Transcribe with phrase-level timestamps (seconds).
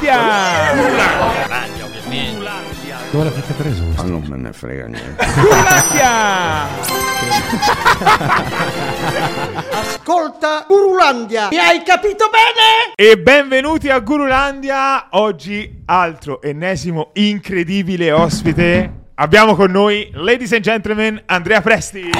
[0.00, 0.72] Gurulandia!
[0.72, 2.48] Gurulandia, ovviamente.
[3.10, 3.82] Dove l'avete preso?
[3.96, 5.26] Ma non me ne frega niente.
[5.34, 6.68] Gurulandia!
[9.72, 12.94] Ascolta Urulandia, mi hai capito bene?
[12.94, 15.08] E benvenuti a Gurulandia.
[15.10, 19.08] Oggi altro ennesimo incredibile ospite.
[19.16, 22.10] Abbiamo con noi, ladies and gentlemen, Andrea Presti.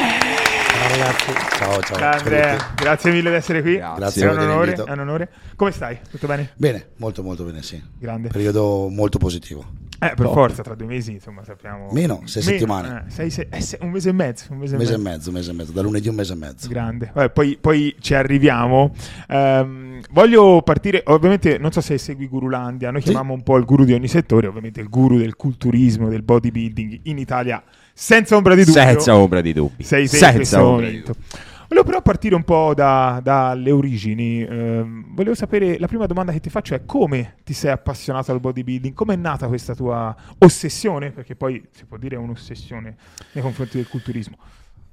[0.90, 1.32] Ciao ragazzi.
[1.56, 2.10] Ciao, ciao.
[2.18, 3.76] Andrea, grazie mille di essere qui.
[3.76, 5.28] Grazie è a un onore, è un onore.
[5.54, 6.00] Come stai?
[6.10, 6.50] Tutto bene?
[6.56, 7.80] Bene, molto molto bene, sì.
[7.96, 8.26] Grande.
[8.28, 9.64] Periodo molto positivo.
[10.00, 11.90] Eh, per forza, tra due mesi, insomma, sappiamo.
[11.92, 13.04] Meno, sei settimane.
[13.06, 14.46] eh, sei- sei- eh, sei- un mese e mezzo.
[14.52, 16.68] Un mese, e mezzo, un mese e mezzo, da lunedì un mese e mezzo.
[16.68, 17.10] Grande.
[17.14, 18.92] Vabbè, poi, poi ci arriviamo.
[19.28, 23.08] Ehm, voglio partire, ovviamente, non so se segui Gurulandia, noi Sì.
[23.10, 27.00] chiamiamo un po' il guru di ogni settore, ovviamente il guru del culturismo, del bodybuilding
[27.04, 27.62] in Italia,
[28.00, 28.80] senza ombra di dubbio.
[28.80, 29.84] Senza ombra di dubbi.
[29.84, 31.12] Sei te in questo Senza ombra di momento.
[31.12, 31.26] dubbi.
[31.68, 34.42] Volevo però partire un po' da- dalle origini.
[34.42, 38.40] Ehm, volevo sapere, la prima domanda che ti faccio è come ti sei appassionato al
[38.40, 38.92] bodybuilding?
[38.94, 41.12] Come è nata questa tua ossessione?
[41.12, 42.96] Perché poi si può dire è un'ossessione
[43.32, 44.36] nei confronti del culturismo.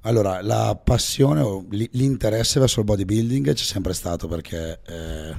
[0.02, 5.34] Allora, la passione o l'interesse verso il bodybuilding c'è sempre stato perché eh,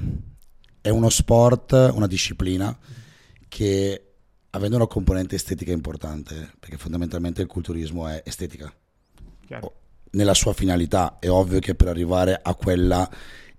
[0.82, 2.76] è uno sport, una disciplina
[3.48, 4.09] che
[4.50, 8.72] avendo una componente estetica importante, perché fondamentalmente il culturismo è estetica.
[9.46, 9.74] Chiaro?
[10.10, 11.18] nella sua finalità.
[11.18, 13.08] È ovvio che per arrivare a quella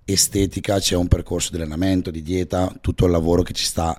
[0.04, 3.98] estetica c'è un percorso di allenamento, di dieta, tutto il lavoro che ci sta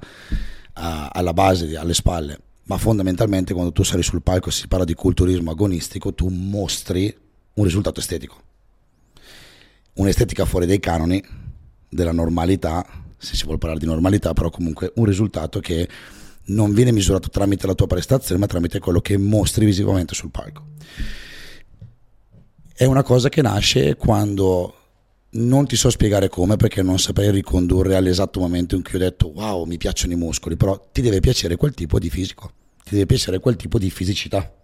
[0.74, 2.38] a- alla base, alle spalle.
[2.64, 7.14] Ma fondamentalmente quando tu sali sul palco e si parla di culturismo agonistico, tu mostri
[7.54, 8.40] un risultato estetico.
[9.94, 11.22] Un'estetica fuori dai canoni
[11.88, 12.84] della normalità,
[13.18, 15.88] se si vuole parlare di normalità, però comunque un risultato che
[16.46, 20.64] non viene misurato tramite la tua prestazione, ma tramite quello che mostri visivamente sul palco.
[22.74, 24.74] È una cosa che nasce quando
[25.34, 29.28] non ti so spiegare come perché non saprei ricondurre all'esatto momento in cui ho detto
[29.28, 32.52] wow mi piacciono i muscoli però ti deve piacere quel tipo di fisico
[32.84, 34.54] ti deve piacere quel tipo di fisicità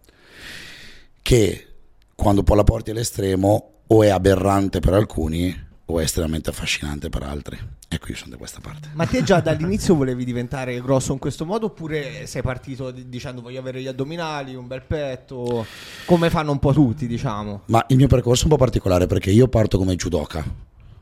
[1.23, 1.67] che
[2.15, 7.23] quando poi la porti all'estremo o è aberrante per alcuni o è estremamente affascinante per
[7.23, 11.19] altri ecco io sono da questa parte Ma te già dall'inizio volevi diventare grosso in
[11.19, 15.67] questo modo oppure sei partito di- dicendo voglio avere gli addominali, un bel petto,
[16.05, 17.63] come fanno un po' tutti diciamo?
[17.67, 20.45] Ma il mio percorso è un po' particolare perché io parto come judoka.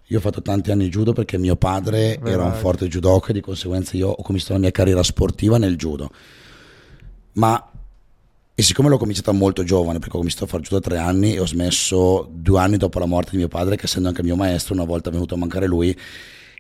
[0.09, 3.33] Io ho fatto tanti anni judo perché mio padre Beh, era un forte judoka e
[3.33, 6.11] di conseguenza io ho cominciato la mia carriera sportiva nel judo.
[7.33, 7.71] Ma
[8.59, 11.35] e siccome l'ho cominciata molto giovane, perché ho cominciato a fare judo a tre anni
[11.35, 14.35] e ho smesso due anni dopo la morte di mio padre, che essendo anche mio
[14.35, 15.95] maestro, una volta venuto a mancare lui,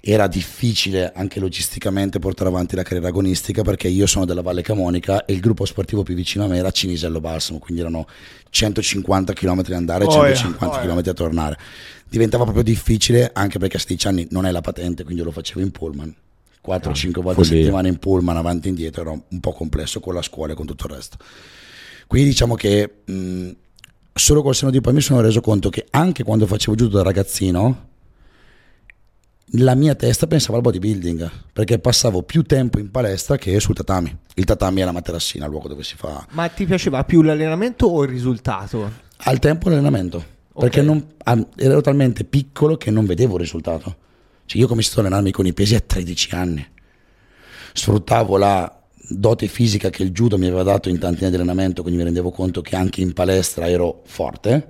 [0.03, 5.25] era difficile anche logisticamente portare avanti la carriera agonistica perché io sono della Valle Camonica
[5.25, 8.06] e il gruppo sportivo più vicino a me era Cinisello Balsamo, quindi erano
[8.51, 10.35] 150 km andare e Oh, yeah.
[10.35, 11.59] 150 Oh, km a tornare.
[12.09, 15.33] Diventava proprio difficile anche perché a 16 anni non è la patente, quindi io lo
[15.33, 16.15] facevo in pullman.
[16.65, 20.23] 4-5 volte a settimana in pullman avanti e indietro era un po' complesso con la
[20.23, 21.17] scuola e con tutto il resto.
[22.06, 23.50] Quindi diciamo che mh,
[24.12, 27.03] solo col seno di poi mi sono reso conto che anche quando facevo judo da
[27.03, 27.84] ragazzino,
[29.50, 34.15] la mia testa pensava al bodybuilding, perché passavo più tempo in palestra che sul tatami.
[34.34, 37.87] Il tatami è la materassina, il luogo dove si fa Ma ti piaceva più l'allenamento
[37.87, 39.05] o il risultato?
[39.19, 40.23] al tempo l'allenamento,
[40.59, 41.06] perché non-
[41.56, 43.97] ero talmente piccolo che non vedevo il risultato.
[44.44, 46.67] Cioè io ho cominciato ad allenarmi con i pesi a 13 anni.
[47.73, 48.75] Sfruttavo la
[49.09, 52.05] dote fisica che il judo mi aveva dato in tanti anni di allenamento, quindi mi
[52.05, 54.69] rendevo conto che anche in palestra ero forte,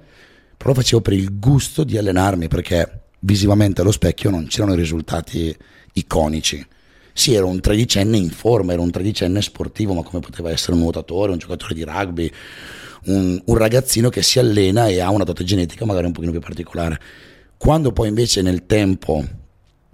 [0.56, 4.76] però lo facevo per il gusto di allenarmi, perché visivamente allo specchio non c'erano i
[4.76, 5.54] risultati
[5.94, 6.64] iconici.
[7.12, 10.80] Sì, ero un tredicenne in forma, ero un tredicenne sportivo, ma come poteva essere un
[10.80, 12.30] nuotatore, un giocatore di rugby,
[13.06, 16.40] un, un ragazzino che si allena e ha una dote genetica magari un pochino più
[16.40, 17.00] particolare.
[17.56, 19.24] Quando poi invece nel tempo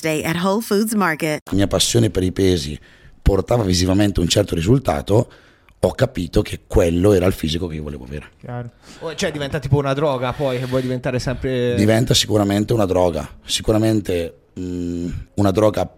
[0.00, 1.40] Day at Whole Foods Market.
[1.44, 2.78] la mia passione per i pesi
[3.22, 5.30] portava visivamente un certo risultato,
[5.78, 8.30] ho capito che quello era il fisico che io volevo avere.
[8.40, 8.70] Chiaro.
[9.00, 11.74] O- Cioè diventa tipo una droga poi che vuoi diventare sempre...
[11.76, 15.88] Diventa sicuramente una droga, sicuramente mh, una droga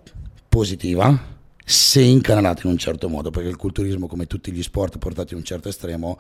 [0.48, 5.34] positiva se incanalata in un certo modo, perché il culturismo, come tutti gli sport portati
[5.34, 6.18] a un certo estremo,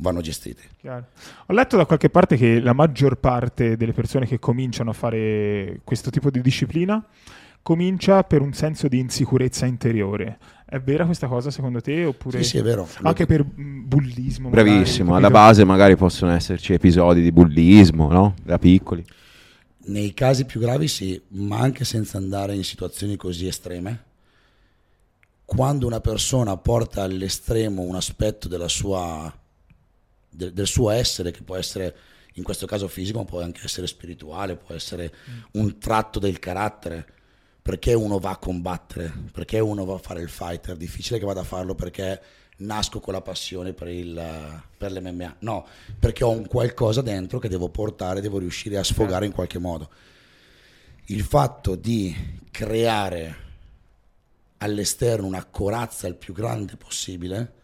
[0.00, 0.62] vanno gestiti.
[0.80, 1.06] Chiaro.
[1.46, 5.80] Ho letto da qualche parte che la maggior parte delle persone che cominciano a fare
[5.84, 7.04] questo tipo di disciplina
[7.62, 10.38] comincia per un senso di insicurezza interiore.
[10.64, 12.04] È vera questa cosa secondo te?
[12.06, 12.88] Oppure Sì, sì, è vero.
[13.02, 14.48] anche per bullismo?
[14.48, 15.38] magari, Bravissimo, alla capito?
[15.40, 18.34] base magari possono esserci episodi di bullismo, no?
[18.42, 19.04] Da piccoli.
[19.82, 24.04] Nei casi più gravi sì, ma anche senza andare in situazioni così estreme.
[25.44, 29.32] Quando una persona porta all'estremo un aspetto della sua,
[30.30, 31.96] del, del suo essere, che può essere
[32.34, 35.12] in questo caso fisico, ma può anche essere spirituale, può essere
[35.52, 37.06] un tratto del carattere,
[37.60, 41.40] perché uno va a combattere, perché uno va a fare il fighter, difficile che vada
[41.40, 42.20] a farlo perché
[42.58, 45.66] nasco con la passione per, il, per l'MMA, no,
[45.98, 49.90] perché ho un qualcosa dentro che devo portare, devo riuscire a sfogare in qualche modo.
[51.06, 52.14] Il fatto di
[52.50, 53.48] creare
[54.58, 57.58] all'esterno una corazza il più grande possibile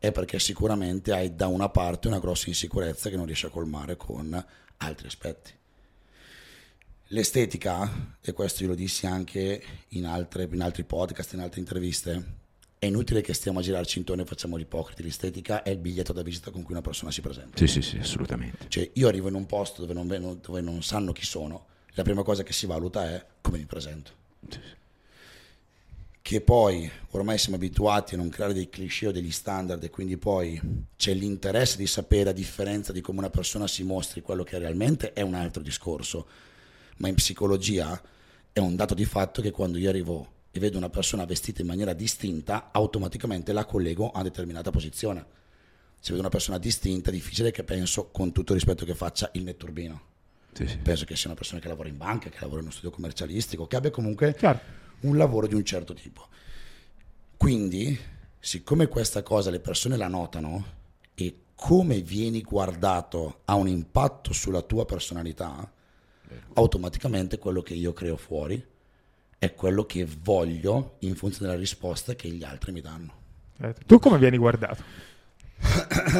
[0.00, 3.96] è perché sicuramente hai da una parte una grossa insicurezza che non riesci a colmare
[3.96, 4.44] con
[4.78, 5.52] altri aspetti.
[7.08, 12.38] L'estetica, e questo io lo dissi anche in, altre- in altri podcast, in altre interviste,
[12.78, 15.02] è inutile che stiamo a girarci intorno e facciamo gli ipocriti.
[15.02, 17.58] L'estetica è il biglietto da visita con cui una persona si presenta.
[17.58, 18.66] Sì, sì, sì, assolutamente.
[18.68, 22.22] Cioè, io arrivo in un posto dove non, dove non sanno chi sono, la prima
[22.22, 24.12] cosa che si valuta è come mi presento.
[26.22, 30.16] Che poi ormai siamo abituati a non creare dei cliché o degli standard e quindi
[30.16, 30.60] poi
[30.96, 35.12] c'è l'interesse di sapere a differenza di come una persona si mostri quello che realmente
[35.12, 36.26] è un altro discorso.
[36.98, 38.00] Ma in psicologia
[38.52, 41.68] è un dato di fatto che quando io arrivo e vedo una persona vestita in
[41.68, 45.24] maniera distinta, automaticamente la collego a una determinata posizione.
[45.98, 49.30] Se vedo una persona distinta è difficile che penso, con tutto il rispetto che faccia,
[49.34, 50.08] il netturbino.
[50.52, 50.76] Sì, sì.
[50.78, 53.66] Penso che sia una persona che lavora in banca, che lavora in uno studio commercialistico,
[53.66, 54.79] che abbia comunque Chiaro.
[55.02, 56.28] Un lavoro di un certo tipo.
[57.36, 57.98] Quindi,
[58.38, 60.64] siccome questa cosa le persone la notano
[61.14, 65.70] e come vieni guardato ha un impatto sulla tua personalità,
[66.54, 68.64] automaticamente quello che io creo fuori
[69.38, 73.12] è quello che voglio in funzione della risposta che gli altri mi danno.
[73.58, 74.82] Eh, Tu come vieni guardato?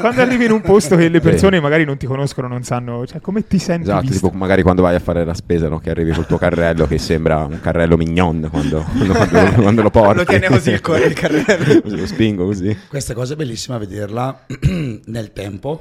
[0.00, 3.20] Quando arrivi in un posto che le persone magari non ti conoscono, non sanno, cioè
[3.20, 4.26] come ti senti Esatto, visto?
[4.26, 5.78] tipo magari quando vai a fare la spesa, no?
[5.78, 9.90] che arrivi col tuo carrello che sembra un carrello mignon quando, quando- quando- quando lo
[9.90, 10.16] porti.
[10.18, 11.80] Lo tiene così il, cor- il carrello.
[11.96, 12.76] Lo spingo così.
[12.88, 14.46] Questa cosa è bellissima vederla
[15.06, 15.80] nel tempo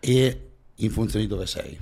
[0.00, 0.40] e
[0.74, 1.78] in funzione di dove sei.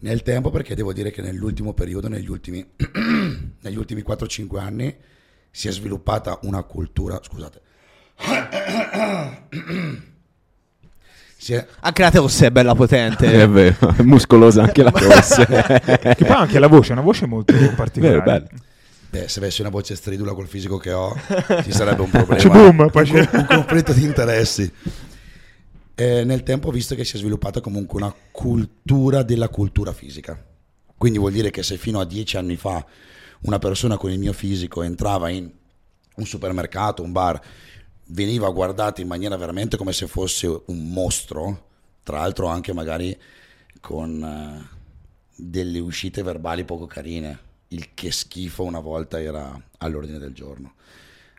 [0.00, 2.64] Nel tempo perché devo dire che nell'ultimo periodo, negli ultimi,
[3.60, 4.94] negli ultimi 4-5 anni,
[5.50, 7.60] si è sviluppata una cultura, scusate,
[11.54, 13.32] è, Anche la tosse è bella potente.
[13.32, 15.46] È vero, è muscolosa anche la tosse.
[15.46, 18.20] Che poi anche la voce, è una voce molto particolare.
[18.20, 18.48] Vero, bello.
[19.10, 21.14] beh, se avessi una voce stridula col fisico che ho,
[21.62, 22.40] ci sarebbe un problema.
[22.40, 24.70] C'è boom, poi un, c'è- un conflitto di interessi.
[25.94, 30.40] Eh, nel tempo ho visto che si è sviluppata comunque una cultura della cultura fisica.
[30.96, 32.84] Quindi vuol dire che se fino a dieci anni fa
[33.40, 35.50] una persona con il mio fisico entrava in
[36.16, 37.40] un supermercato, un bar,
[38.08, 41.66] veniva guardata in maniera veramente come se fosse un mostro,
[42.02, 43.18] tra l'altro anche magari
[43.80, 44.76] con eh,
[45.34, 50.74] delle uscite verbali poco carine, il che schifo una volta era all'ordine del giorno.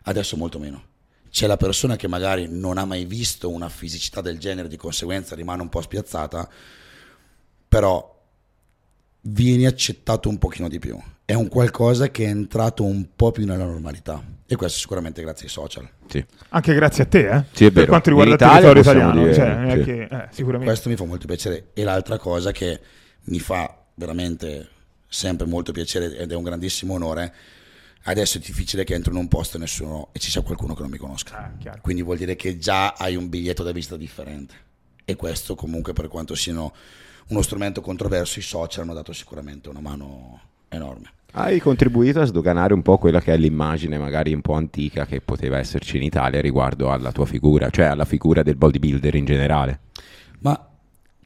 [0.04, 0.88] Adesso molto meno.
[1.30, 5.34] C'è la persona che magari non ha mai visto una fisicità del genere, di conseguenza
[5.34, 6.48] rimane un po' spiazzata,
[7.68, 8.18] però
[9.22, 10.98] vieni accettato un pochino di più.
[11.24, 14.20] È un qualcosa che è entrato un po' più nella normalità.
[14.52, 15.88] E questo sicuramente grazie ai social.
[16.08, 16.26] Sì.
[16.48, 17.44] Anche grazie a te, eh?
[17.52, 19.84] Sì, Per quanto riguarda il territorio italiano, dire, cioè, sì.
[19.84, 20.64] che, eh, sicuramente.
[20.64, 21.68] Questo mi fa molto piacere.
[21.72, 22.80] E l'altra cosa che
[23.26, 24.68] mi fa veramente
[25.06, 27.32] sempre molto piacere ed è un grandissimo onore,
[28.02, 30.82] adesso è difficile che entro in un posto e nessuno e ci sia qualcuno che
[30.82, 31.54] non mi conosca.
[31.62, 31.78] Ah.
[31.80, 34.54] Quindi vuol dire che già hai un biglietto da visita differente.
[35.04, 36.74] E questo comunque per quanto siano
[37.28, 41.12] uno strumento controverso, i social hanno dato sicuramente una mano enorme.
[41.32, 45.20] Hai contribuito a sdoganare un po' quella che è l'immagine magari un po' antica che
[45.20, 49.80] poteva esserci in Italia riguardo alla tua figura, cioè alla figura del bodybuilder in generale.
[50.40, 50.68] ma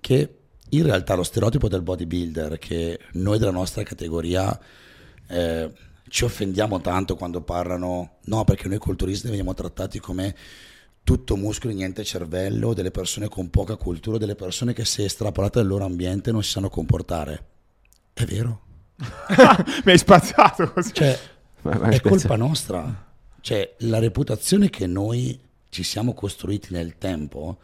[0.01, 0.35] che
[0.71, 4.59] in realtà lo stereotipo del bodybuilder che noi della nostra categoria
[5.29, 5.71] eh,
[6.09, 10.35] ci offendiamo tanto quando parlano no perché noi culturisti veniamo trattati come
[11.03, 15.69] tutto muscoli niente cervello delle persone con poca cultura delle persone che se estrapolate dal
[15.69, 17.45] loro ambiente non si sanno comportare
[18.13, 18.61] è vero
[19.85, 20.93] Mi hai spazzato così.
[20.93, 21.19] cioè
[21.63, 23.13] Ma- ma è spezza- colpa nostra.
[23.41, 27.59] Cioè, la reputazione che noi ci siamo costruiti nel tempo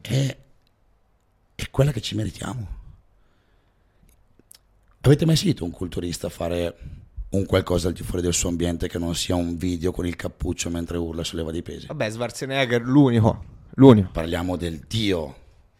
[0.00, 0.36] è,
[1.54, 2.74] è quella che ci meritiamo.
[5.00, 6.76] Avete mai sentito un culturista fare
[7.30, 10.16] un qualcosa al di fuori del suo ambiente che non sia un video con il
[10.16, 11.86] cappuccio mentre urla e solleva dei pesi?
[11.86, 13.44] Vabbè, Schwarzenegger, l'unico.
[13.74, 14.10] L'unico.
[14.12, 15.36] Parliamo del dio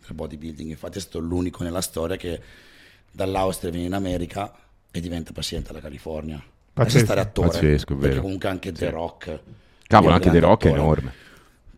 [0.06, 2.40] del bodybuilding, infatti è stato l'unico nella storia che
[3.16, 4.52] dall'Austria viene in America
[4.90, 6.42] e diventa presidente della California.
[6.72, 7.04] Pazzesco.
[7.06, 7.48] Stare attore.
[7.48, 8.20] Pazzesco, è perché vero.
[8.22, 9.40] comunque anche The Rock.
[9.86, 10.80] Cavolo, è anche The Rock è attore.
[10.82, 11.12] enorme.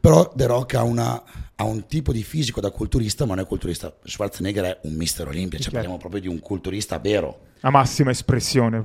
[0.00, 1.22] Però The Rock ha, una-
[1.54, 3.94] ha un tipo di fisico da culturista, ma non è culturista.
[4.04, 5.76] Schwarzenegger è un mister Olympia, cioè Certo.
[5.76, 7.46] parliamo proprio di un culturista vero.
[7.60, 8.82] A massima espressione.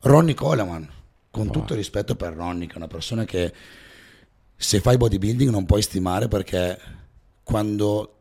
[0.00, 0.86] Ronnie Coleman,
[1.30, 3.52] con tutto il rispetto per Ronnie, che è una persona che
[4.56, 6.78] se fai bodybuilding non puoi stimare perché
[7.42, 8.14] quando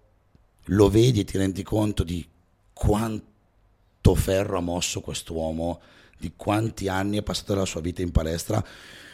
[0.66, 2.26] lo vedi e ti rendi conto di
[2.74, 3.26] quanto
[4.16, 5.82] ferro ha mosso quest'uomo,
[6.18, 8.64] di quanti anni è passato della sua vita in palestra,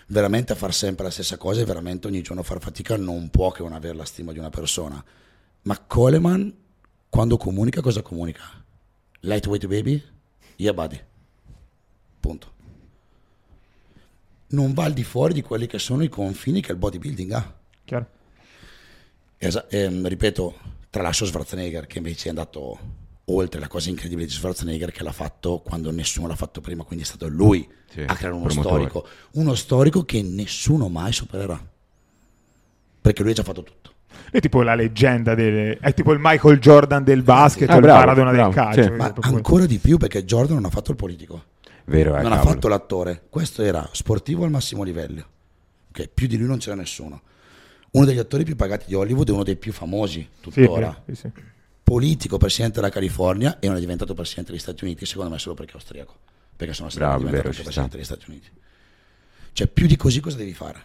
[0.08, 3.52] veramente a far sempre la stessa cosa e veramente ogni giorno far fatica non può
[3.52, 5.04] che non avere la stima di una persona.
[5.64, 6.54] Ma Coleman,
[7.10, 8.44] quando comunica, cosa comunica?
[9.22, 10.04] Lightweight baby?
[10.58, 11.00] Yeah buddy.
[12.20, 12.52] Punto.
[14.48, 17.56] Non va al di fuori di quelli che sono i confini che il bodybuilding ha.
[17.86, 18.08] Chiaro?
[19.38, 20.56] Esa- ehm, ripeto,
[20.90, 25.60] tralascio Schwarzenegger che invece è andato oltre la cosa incredibile di Schwarzenegger che l'ha fatto
[25.60, 28.76] quando nessuno l'ha fatto prima, quindi è stato lui Sì, a creare uno promotore.
[28.90, 31.60] storico, uno storico che nessuno mai supererà.
[33.02, 33.92] Perché lui ha già fatto tutto.
[34.32, 37.82] È tipo la leggenda, delle- è tipo il Michael Jordan del basket Ah, o il
[37.82, 38.84] bravo, Maradona bravo, del calcio.
[38.84, 38.90] sì.
[38.92, 41.44] Ma ancora di più perché Jordan non ha fatto il politico.
[41.86, 42.54] Vero, eh, non ha cavolo.
[42.54, 45.26] fatto l'attore, questo era sportivo al massimo livello.
[45.90, 47.22] Ok, Più di lui non c'era nessuno.
[47.92, 51.04] Uno degli attori più pagati di Hollywood e uno dei più famosi Sì, tuttora.
[51.06, 51.32] sì, sì.
[51.84, 55.56] Politico, presidente della California e non è diventato presidente degli Stati Uniti, secondo me solo
[55.56, 56.16] perché è austriaco.
[56.56, 58.50] Perché sono stato Bravo, diventato vero, presidente degli Stati Uniti.
[59.52, 60.82] Cioè, più di così cosa devi fare?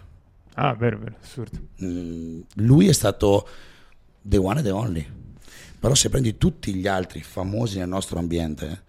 [0.55, 1.59] Ah, vero, vero, assurdo.
[1.83, 3.49] Mm, lui è stato
[4.23, 5.07] the one and the only.
[5.79, 8.83] Però se prendi tutti gli altri famosi nel nostro ambiente,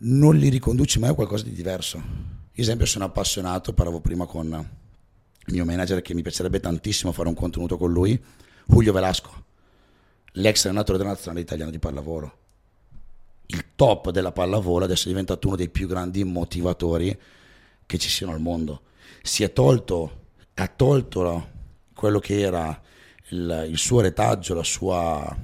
[0.00, 1.96] non li riconduci mai a qualcosa di diverso.
[1.96, 4.46] Io, esempio, sono appassionato, parlavo prima con
[5.46, 8.20] il mio manager che mi piacerebbe tantissimo fare un contenuto con lui,
[8.66, 9.44] Julio Velasco,
[10.38, 12.36] l'ex allenatore della nazionale italiana di pallavolo.
[13.46, 17.16] Il top della pallavolo adesso è diventato uno dei più grandi motivatori
[17.86, 18.82] che ci siano al mondo.
[19.22, 21.50] Si è tolto, ha tolto
[21.94, 22.80] quello che era
[23.30, 25.36] il, il suo retaggio, la sua,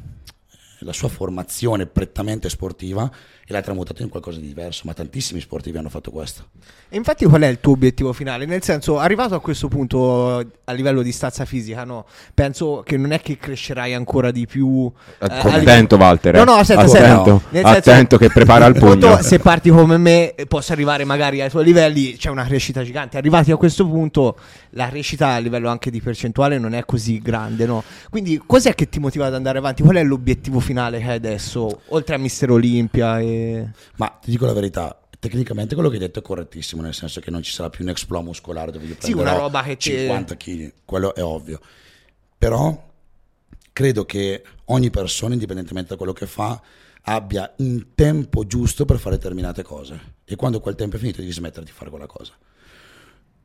[0.85, 3.11] la sua formazione prettamente sportiva
[3.47, 6.49] e l'ha tramutato in qualcosa di diverso, ma tantissimi sportivi hanno fatto questo.
[6.89, 8.47] E infatti qual è il tuo obiettivo finale?
[8.47, 12.07] Nel senso, arrivato a questo punto a livello di stazza fisica, no?
[12.33, 14.91] Penso che non è che crescerai ancora di più.
[15.19, 16.35] eh, livello- Walter.
[16.37, 16.39] eh.
[16.39, 17.77] No, no, aspetta, attento, aspetta, no.
[17.77, 19.09] Attento che prepara il pugno.
[19.09, 22.17] Conto, se parti come me, posso arrivare magari ai tuoi livelli.
[22.17, 23.19] C'è una crescita gigante.
[23.19, 24.39] Arrivati a questo punto,
[24.71, 27.83] la crescita a livello anche di percentuale non è così grande, no?
[28.09, 29.83] Quindi, cos'è che ti motiva ad andare avanti?
[29.83, 31.83] Qual è l'obiettivo finale che hai adesso?
[31.89, 33.71] Oltre a Mister Olimpia e.
[33.97, 37.31] Ma ti dico la verità, tecnicamente quello che hai detto è correttissimo, nel senso che
[37.31, 40.37] non ci sarà più un exploit muscolare dove io Sì, una roba che ti- 50
[40.37, 41.61] kg, quello è ovvio.
[42.39, 42.93] Però
[43.73, 46.61] credo che ogni persona, indipendentemente da quello che fa,
[47.07, 50.13] abbia un tempo giusto per fare determinate cose.
[50.25, 52.33] E quando quel tempo è finito devi smettere di fare quella cosa.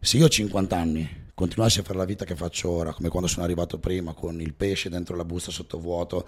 [0.02, 3.28] Se io ho 50 anni continuassi a fare la vita che faccio ora, come quando
[3.28, 6.28] sono arrivato prima, con il pesce dentro la busta sottovuoto,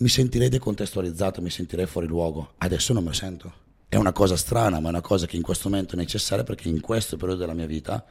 [0.00, 2.54] mi sentirei decontestualizzato, mi sentirei fuori luogo.
[2.58, 3.52] Adesso non me lo sento.
[3.88, 6.68] È una cosa strana, ma è una cosa che in questo momento è necessaria perché
[6.68, 8.04] in questo periodo della mia vita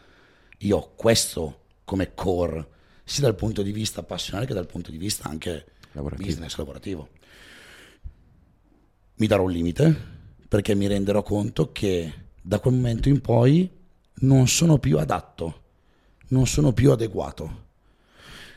[0.59, 2.67] io ho questo come core,
[3.03, 6.27] sia dal punto di vista passionale che dal punto di vista anche Lavorativo.
[6.27, 7.09] business lavorativo.
[9.15, 9.95] Mi darò un limite
[10.47, 13.69] perché mi renderò conto che da quel momento in poi
[14.21, 15.63] non sono più adatto,
[16.27, 17.67] non sono più adeguato.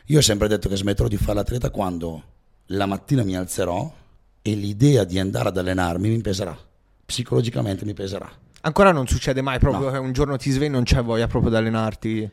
[0.07, 2.32] Io ho sempre detto che smetterò di fare l'atleta quando
[2.67, 3.93] la mattina mi alzerò
[4.41, 6.57] e l'idea di andare ad allenarmi mi peserà,
[7.05, 8.29] psicologicamente mi peserà.
[8.61, 9.91] Ancora non succede mai proprio No.
[9.91, 12.29] che un giorno ti svegli e non c'è voglia proprio di allenarti.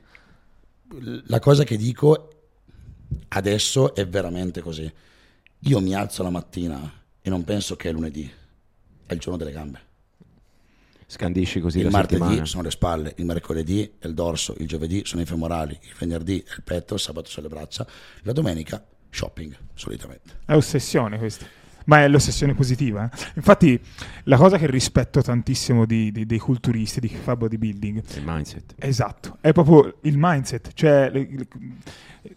[1.27, 2.29] La cosa che dico
[3.29, 4.91] adesso è veramente così.
[5.65, 8.31] Io mi alzo la mattina e non penso che è lunedì,
[9.07, 9.89] è il giorno delle gambe.
[11.07, 12.47] Scandisci così il la martedì settimana.
[12.47, 16.41] sono le spalle, il mercoledì è il dorso, il giovedì sono i femorali, il venerdì
[16.41, 17.85] è il petto, il sabato sono le braccia,
[18.23, 20.39] la domenica shopping solitamente.
[20.47, 21.47] È ossessione questa.
[21.87, 23.11] Ma è l'ossessione positiva.
[23.13, 23.27] eh.
[23.35, 23.81] Infatti,
[24.25, 28.75] la cosa che rispetto tantissimo di- di- dei culturisti, di chi fa bodybuilding, Il mindset.
[28.79, 31.47] Esatto, è proprio il mindset, cioè, le- le-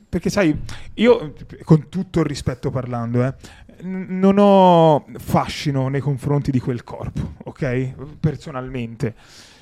[0.09, 0.57] perché sai,
[0.95, 3.33] io con tutto il rispetto parlando, eh,
[3.83, 7.93] n- non ho fascino nei confronti di quel corpo, ok?
[8.19, 9.13] Personalmente,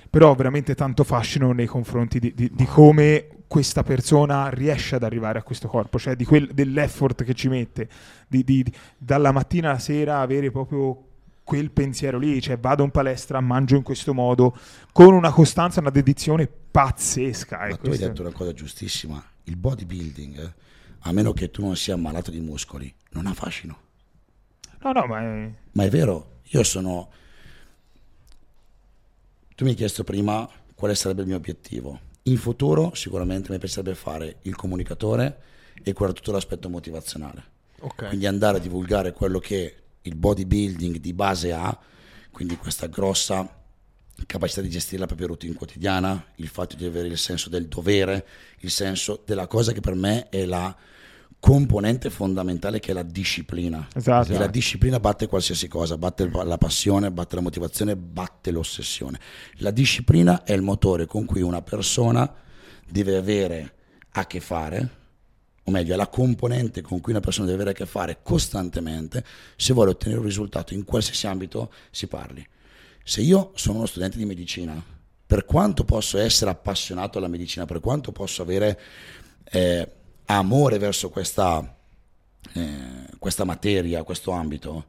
[0.09, 5.03] però ho veramente tanto fascino nei confronti di, di- di come questa persona riesce ad
[5.03, 7.89] arrivare a questo corpo, cioè di quel- dell'effort che ci mette,
[8.25, 11.07] di, di- di- dalla mattina alla sera avere proprio
[11.43, 14.57] quel pensiero lì, cioè vado in palestra, mangio in questo modo,
[14.93, 17.57] con una costanza, una dedizione pazzesca.
[17.57, 20.53] Ma eh, tu hai detto una cosa giustissima, il bodybuilding, eh,
[20.99, 23.77] a meno che tu non sia ammalato di muscoli, non ha fascino.
[24.79, 25.51] No, no, ma è...
[25.73, 27.09] Ma è vero, io sono
[29.55, 31.99] Tu mi hai chiesto prima quale sarebbe il mio obiettivo.
[32.23, 35.39] In futuro sicuramente mi piacerebbe fare il comunicatore
[35.83, 37.43] e curare tutto l'aspetto motivazionale.
[37.79, 38.07] Ok.
[38.07, 41.77] Quindi andare a divulgare quello che il bodybuilding di base ha,
[42.31, 43.59] quindi questa grossa
[44.25, 48.25] capacità di gestire la propria routine quotidiana, il fatto di avere il senso del dovere,
[48.59, 50.75] il senso della cosa che per me è la
[51.41, 53.87] componente fondamentale che è la disciplina.
[53.93, 54.31] Esatto.
[54.31, 59.19] E la disciplina batte qualsiasi cosa, batte la passione, batte la motivazione, batte l'ossessione.
[59.55, 62.31] La disciplina è il motore con cui una persona
[62.87, 63.73] deve avere
[64.11, 64.89] a che fare,
[65.63, 69.25] o meglio, è la componente con cui una persona deve avere a che fare costantemente
[69.55, 72.47] se vuole ottenere un risultato in qualsiasi ambito si parli.
[73.03, 74.81] Se io sono uno studente di medicina,
[75.25, 78.79] per quanto posso essere appassionato alla medicina, per quanto posso avere
[79.45, 79.91] eh,
[80.37, 81.75] amore verso questa,
[82.53, 84.85] eh, questa materia, questo ambito,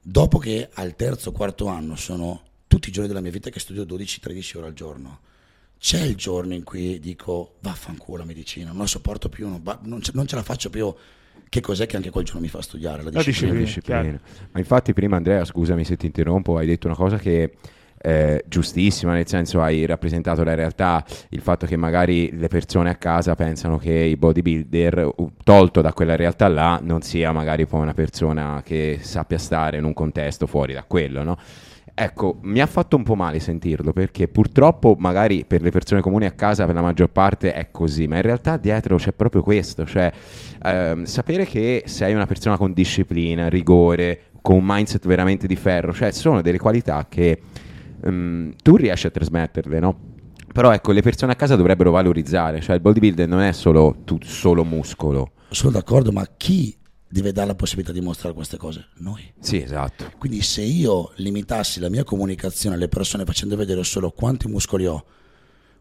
[0.00, 3.60] dopo che al terzo o quarto anno sono tutti i giorni della mia vita che
[3.60, 5.20] studio 12-13 ore al giorno,
[5.78, 10.02] c'è il giorno in cui dico vaffanculo la medicina, non la sopporto più, non, non
[10.02, 10.92] ce, non ce la faccio più.
[11.48, 13.02] Che cos'è che anche quel giorno mi fa studiare?
[13.02, 13.58] La La disciplina.
[13.58, 14.02] disciplina.
[14.02, 14.48] disciplina.
[14.50, 17.56] Ma infatti prima Andrea, scusami se ti interrompo, hai detto una cosa che
[17.98, 22.94] è giustissima, nel senso hai rappresentato la realtà, il fatto che magari le persone a
[22.94, 25.14] casa pensano che il bodybuilder,
[25.44, 29.84] tolto da quella realtà là, non sia magari poi una persona che sappia stare in
[29.84, 31.36] un contesto fuori da quello, no?
[32.00, 36.26] Ecco, mi ha fatto un po' male sentirlo perché purtroppo magari per le persone comuni
[36.26, 39.84] a casa per la maggior parte è così, ma in realtà dietro c'è proprio questo,
[39.84, 40.12] cioè
[40.62, 45.92] ehm, sapere che sei una persona con disciplina, rigore, con un mindset veramente di ferro,
[45.92, 47.40] cioè sono delle qualità che
[48.02, 50.16] ehm, tu riesci a trasmetterle, no?
[50.52, 54.18] Però ecco, le persone a casa dovrebbero valorizzare, cioè il bodybuilder non è solo, tu,
[54.22, 55.32] solo muscolo.
[55.50, 56.76] Sono d'accordo, ma chi
[57.06, 58.88] deve dare la possibilità di mostrare queste cose?
[58.96, 59.32] Noi.
[59.38, 60.10] Sì, esatto.
[60.18, 65.04] Quindi se io limitassi la mia comunicazione alle persone facendo vedere solo quanti muscoli ho,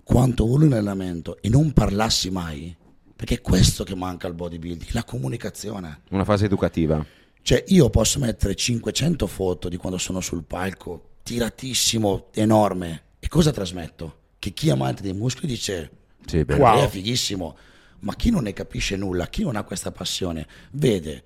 [0.03, 2.75] quanto urlo in allenamento e non parlassi mai,
[3.15, 6.01] perché è questo che manca al bodybuilding, la comunicazione.
[6.11, 7.03] Una fase educativa.
[7.41, 13.51] Cioè io posso mettere 500 foto di quando sono sul palco, tiratissimo, enorme, e cosa
[13.51, 14.19] trasmetto?
[14.39, 15.91] Che chi è amante dei muscoli dice,
[16.25, 16.55] Sì, beh.
[16.55, 16.83] Wow.
[16.83, 17.57] è fighissimo,
[17.99, 21.21] ma chi non ne capisce nulla, chi non ha questa passione, vede,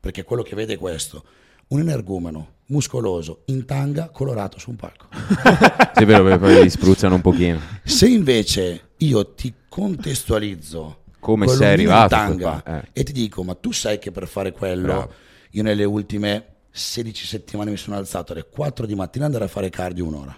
[0.00, 1.24] perché quello che vede è questo,
[1.68, 5.08] un energumeno muscoloso in tanga colorato su un palco.
[5.94, 7.60] Sì, è vero, perché poi li spruzzano un pochino.
[7.84, 12.88] Se invece io ti contestualizzo Come sei in arrivato a tanga eh.
[12.94, 15.12] e ti dico, ma tu sai che per fare quello, Bravo.
[15.50, 19.70] io nelle ultime 16 settimane mi sono alzato alle 4 di mattina andare a fare
[19.70, 20.36] cardio un'ora.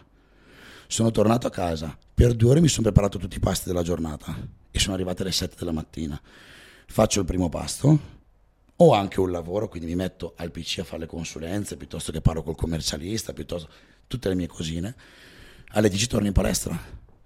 [0.87, 4.37] Sono tornato a casa, per due ore mi sono preparato tutti i pasti della giornata
[4.71, 6.21] e sono arrivato alle 7 della mattina.
[6.89, 7.99] Faccio il primo pasto,
[8.77, 12.21] ho anche un lavoro, quindi mi metto al PC a fare le consulenze, piuttosto che
[12.21, 13.71] parlo col commercialista, piuttosto
[14.07, 14.95] tutte le mie cosine.
[15.69, 16.79] Alle 10 torno in palestra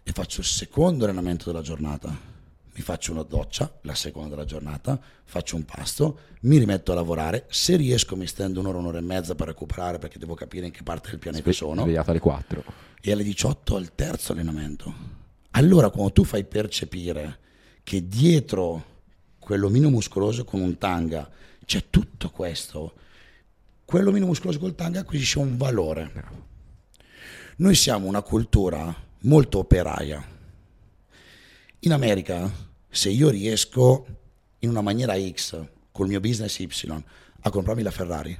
[0.05, 2.30] e faccio il secondo allenamento della giornata.
[2.72, 7.46] Mi faccio una doccia, la seconda della giornata, faccio un pasto, mi rimetto a lavorare.
[7.50, 10.83] Se riesco mi stendo un'ora, un'ora e mezza per recuperare perché devo capire in che
[10.83, 12.64] parte del pianeta sono Svegliato alle 4.
[13.00, 15.18] e alle 18 al terzo allenamento.
[15.52, 17.38] Allora quando tu fai percepire
[17.83, 18.85] che dietro
[19.38, 21.28] quell'omino muscoloso con un tanga
[21.64, 22.94] c'è tutto questo,
[23.85, 26.12] quell'omino muscoloso col tanga acquisisce un valore.
[27.56, 30.24] Noi siamo una cultura molto operaia.
[31.83, 32.53] In America,
[32.90, 34.05] se io riesco
[34.59, 35.59] in una maniera X,
[35.90, 36.69] col mio business Y,
[37.40, 38.38] a comprarmi la Ferrari,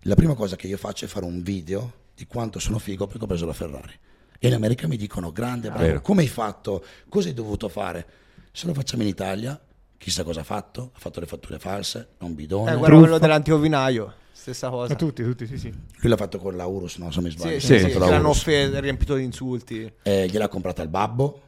[0.00, 3.22] la prima cosa che io faccio è fare un video di quanto sono figo perché
[3.22, 3.92] ho preso la Ferrari.
[4.36, 6.00] E in America mi dicono, grande, bravo, Vero.
[6.00, 6.84] come hai fatto?
[7.08, 8.04] Cosa hai dovuto fare?
[8.50, 9.60] Se lo facciamo in Italia,
[9.96, 12.72] chissà cosa ha fatto, ha fatto le fatture false, non bidone.
[12.72, 14.14] Eh, guarda quello dell'antiovinaio.
[14.32, 14.92] Stessa cosa.
[14.92, 15.68] Ma tutti, tutti, sì, sì.
[15.68, 17.60] Lui l'ha fatto con l'Aurus, no, se non mi sbaglio.
[17.60, 18.34] Sì, Sì, sì, l'hanno
[18.80, 19.92] riempito di insulti.
[20.02, 21.42] Eh, gliel'ha comprata il babbo.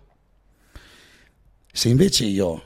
[1.75, 2.63] Se invece io,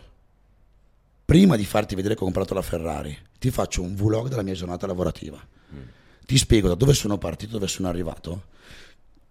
[1.24, 4.54] prima di farti vedere che ho comprato la Ferrari, ti faccio un vlog della mia
[4.54, 5.40] giornata lavorativa,
[6.26, 8.46] ti spiego da dove sono partito, dove sono arrivato,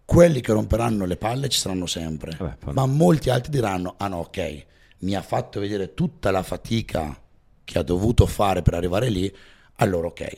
[0.05, 4.17] quelli che romperanno le palle ci saranno sempre, Vabbè, ma molti altri diranno, ah no,
[4.19, 4.65] ok,
[4.99, 7.19] mi ha fatto vedere tutta la fatica
[7.65, 9.33] che ha dovuto fare per arrivare lì,
[9.75, 10.37] allora ok.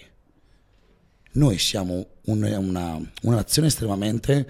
[1.34, 4.50] Noi siamo un- una, una nazione estremamente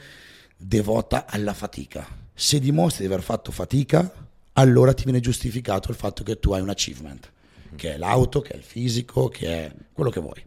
[0.56, 2.08] devota alla fatica.
[2.34, 4.10] Se dimostri di aver fatto fatica,
[4.58, 7.32] allora ti viene giustificato il fatto che tu hai un achievement,
[7.76, 10.44] che è l'auto, che è il fisico, che è quello che vuoi.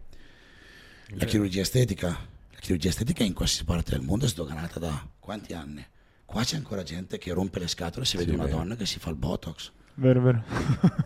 [1.14, 5.52] La chirurgia estetica, la chirurgia estetica in qualsiasi parte del mondo è sdoganata da quanti
[5.52, 5.84] anni?
[6.24, 9.10] Qua c'è ancora gente che rompe le scatole se vede una donna che si fa
[9.10, 9.72] il botox.
[10.00, 10.42] Vero, vero.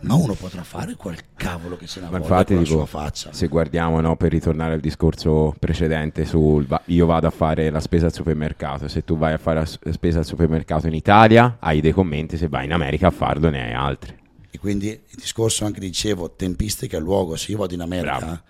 [0.03, 2.87] ma uno potrà fare quel cavolo che se ne voglia infatti, con la dico, sua
[2.87, 3.33] faccia.
[3.33, 7.81] se guardiamo, no, per ritornare al discorso precedente sul va- io vado a fare la
[7.81, 11.81] spesa al supermercato, se tu vai a fare la spesa al supermercato in Italia, hai
[11.81, 14.17] dei commenti, se vai in America a farlo ne hai altri.
[14.49, 18.41] E quindi il discorso anche dicevo, tempistica e luogo, se io vado in America Bravo.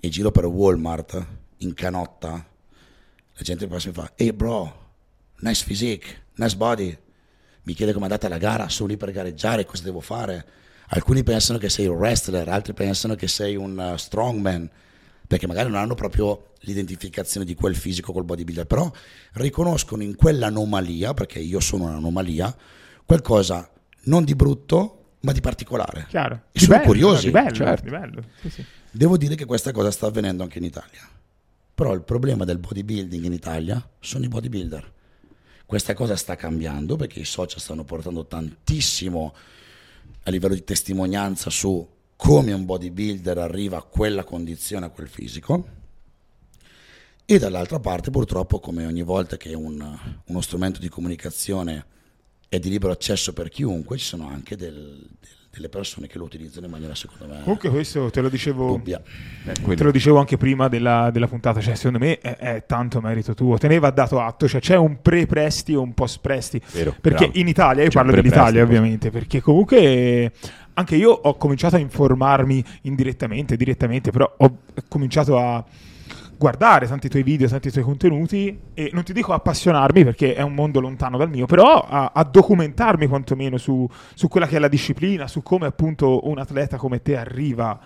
[0.00, 1.26] e giro per Walmart
[1.58, 4.70] in canotta, la gente passa e fa, hey bro,
[5.38, 6.94] nice physique, nice body,
[7.68, 10.46] mi chiede come è andata la gara, sono lì per gareggiare, cosa devo fare?
[10.88, 14.70] Alcuni pensano che sei un wrestler, altri pensano che sei un uh, strongman,
[15.26, 18.90] perché magari non hanno proprio l'identificazione di quel fisico col bodybuilder, però
[19.34, 22.56] riconoscono in quell'anomalia, perché io sono un'anomalia,
[23.04, 23.70] qualcosa
[24.04, 26.06] non di brutto, ma di particolare.
[26.08, 26.36] Chiaro.
[26.36, 27.84] E Di sono bello, curiosi, Di bello, certo.
[27.84, 28.22] di bello.
[28.40, 28.64] Sì, sì.
[28.90, 31.06] Devo dire che questa cosa sta avvenendo anche in Italia.
[31.74, 34.92] Però il problema del bodybuilding in Italia sono i bodybuilder.
[35.68, 39.34] Questa cosa sta cambiando perché i social stanno portando tantissimo
[40.22, 45.68] a livello di testimonianza su come un bodybuilder arriva a quella condizione, a quel fisico.
[47.26, 51.84] E dall'altra parte, purtroppo, come ogni volta che un- uno strumento di comunicazione
[52.48, 56.24] è di libero accesso per chiunque, ci sono anche del- del- delle persone che lo
[56.24, 58.68] utilizzano in maniera, secondo me, Comunque questo te lo dicevo...
[58.68, 59.00] dubbia.
[59.42, 63.34] Te lo dicevo anche prima della, della puntata, cioè secondo me è, è tanto merito
[63.34, 67.24] tuo, te ne va dato atto, cioè c'è un pre-presti e un post-presti, Vero, perché
[67.26, 67.38] bravo.
[67.38, 70.32] in Italia, io C'è parlo dell'Italia ovviamente, perché comunque
[70.74, 75.64] anche io ho cominciato a informarmi indirettamente, direttamente, però ho cominciato a
[76.38, 80.54] guardare tanti tuoi video, tanti tuoi contenuti e non ti dico appassionarmi perché è un
[80.54, 84.68] mondo lontano dal mio, però a, a documentarmi quantomeno su, su quella che è la
[84.68, 87.78] disciplina, su come appunto un atleta come te arriva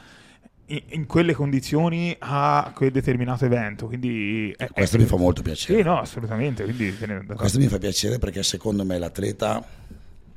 [0.67, 3.87] in, in quelle condizioni a quel determinato evento.
[3.87, 5.79] Quindi è- Questo è- mi fa molto piacere.
[5.79, 6.62] Sì, no, assolutamente.
[6.65, 6.95] Quindi
[7.35, 9.65] Questo mi fa piacere perché secondo me l'atleta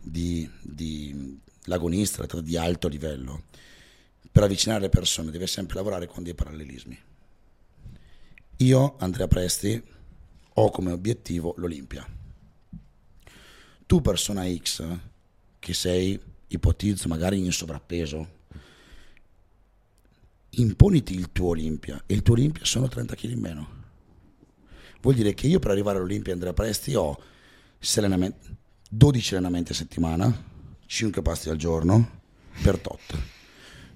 [0.02, 3.42] di, di l'agonista, l'atleta di alto livello,
[4.32, 6.98] per avvicinare le persone deve sempre lavorare con dei parallelismi.
[8.60, 9.84] Io, Andrea Presti,
[10.54, 12.08] ho come obiettivo l'Olimpia.
[13.86, 14.98] Tu, persona X,
[15.60, 18.30] che sei, ipotizzo, magari in sovrappeso,
[20.52, 23.68] imponiti il tuo Olimpia e il tuo Olimpia sono 30 kg in meno.
[25.02, 27.22] Vuol dire che io per arrivare all'Olimpia Andrea Presti ho
[27.78, 28.56] sei allenamenti-
[28.90, 30.44] 12 allenamenti a settimana,
[30.86, 32.22] 5 pasti al giorno,
[32.64, 33.20] per tot.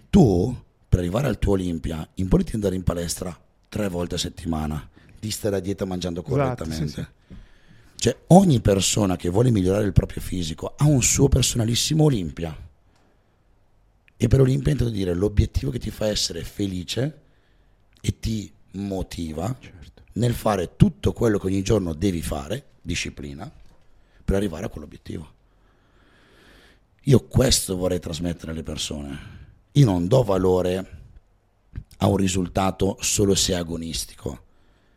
[0.09, 4.89] Tu per arrivare al tuo Olimpia imponiti di andare in palestra tre volte a settimana,
[5.19, 6.87] di stare a dieta mangiando Esatto, correttamente.
[7.27, 7.35] sì,
[7.95, 12.67] Cioè ogni persona che vuole migliorare il proprio fisico ha un suo personalissimo Olimpia.
[14.21, 17.21] E per Olimpia intendo dire l'obiettivo che ti fa essere felice
[18.01, 19.55] e ti motiva
[20.13, 23.49] nel fare tutto quello che ogni giorno devi fare, disciplina,
[24.25, 25.37] per arrivare a quell'obiettivo.
[27.03, 29.37] Io questo vorrei trasmettere alle persone.
[29.73, 30.98] Io non do valore
[32.01, 34.43] a un risultato solo se è agonistico.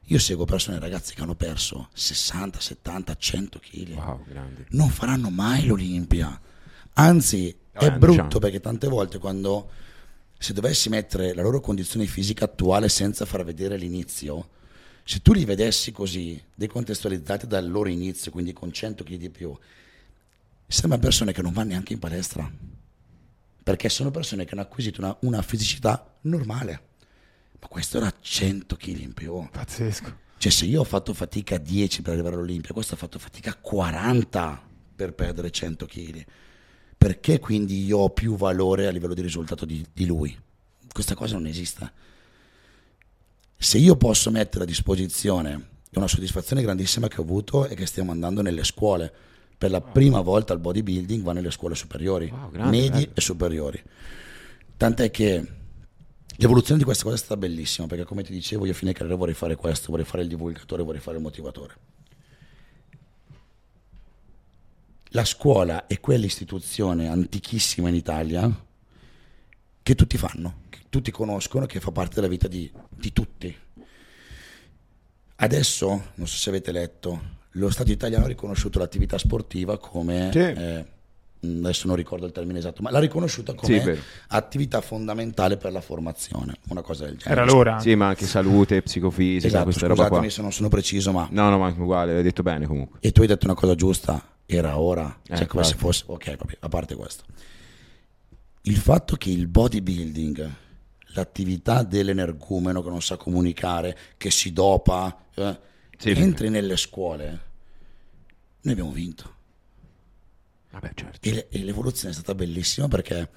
[0.07, 4.67] Io seguo persone, ragazzi, che hanno perso 60, 70, 100 kg Wow, grande.
[4.71, 6.39] non faranno mai l'Olimpia.
[6.95, 8.39] Anzi, è Vabbè, brutto diciamo.
[8.41, 9.71] perché tante volte quando
[10.39, 14.49] se dovessi mettere la loro condizione fisica attuale senza far vedere l'inizio,
[15.05, 19.57] se tu li vedessi così, decontestualizzati dal loro inizio, quindi con 100 kg di più,
[20.67, 22.51] sembra persone che non vanno neanche in palestra.
[23.63, 26.91] Perché sono persone che hanno acquisito una, una fisicità normale.
[27.63, 29.49] Ma questo era 100 kg in più.
[29.51, 30.21] Pazzesco.
[30.37, 33.51] Cioè, se io ho fatto fatica a 10 per arrivare all'Olimpia, questo ha fatto fatica
[33.51, 34.63] a 40
[34.97, 36.25] per perdere 100 kg.
[36.99, 40.37] Perché quindi io ho più valore a livello di risultato di, di lui?
[40.93, 41.93] Questa cosa non esiste.
[43.57, 47.87] Se io posso mettere a disposizione è una soddisfazione grandissima che ho avuto è che
[47.87, 49.13] stiamo andando nelle scuole.
[49.57, 53.13] Per la prima volta il bodybuilding va nelle scuole superiori, Wow, grande, medie bello.
[53.15, 53.83] e superiori.
[54.77, 55.47] Tant'è che
[56.37, 59.17] l'evoluzione di questa cosa è stata bellissima, perché come ti dicevo io a fine carriera
[59.17, 61.75] vorrei fare questo, vorrei fare il divulgatore, vorrei fare il motivatore.
[65.15, 68.65] La scuola è quell'istituzione antichissima in Italia
[69.83, 73.55] che tutti fanno, che tutti conoscono, che fa parte della vita di, di tutti.
[75.37, 80.31] Adesso, non so se avete letto, lo Stato italiano ha riconosciuto l'attività sportiva come...
[80.33, 80.39] Sì.
[80.39, 80.87] eh,
[81.45, 85.81] adesso non ricordo il termine esatto, ma l'ha riconosciuta come Sì, attività fondamentale per la
[85.81, 87.41] formazione, una cosa del genere.
[87.41, 87.81] Era l'ora.
[87.81, 90.07] Sì, ma anche salute, psicofisica, Esatto, questa roba qua.
[90.07, 91.27] scusatemi se non sono preciso, ma...
[91.31, 92.99] No, no, ma uguale, hai detto bene comunque.
[93.01, 96.05] E tu hai detto una cosa giusta, era ora, cioè Eh, come se fosse...
[96.07, 97.25] Ok, vabbè, a parte questo.
[98.63, 100.51] Il fatto che il bodybuilding,
[101.15, 105.59] l'attività dell'energumeno che non sa comunicare, che si dopa, eh,
[105.99, 107.41] Sì, entri nelle scuole,
[108.61, 109.41] noi abbiamo vinto.
[110.73, 111.29] Vabbè, certo.
[111.29, 113.31] E, le- l'evoluzione è stata bellissima perché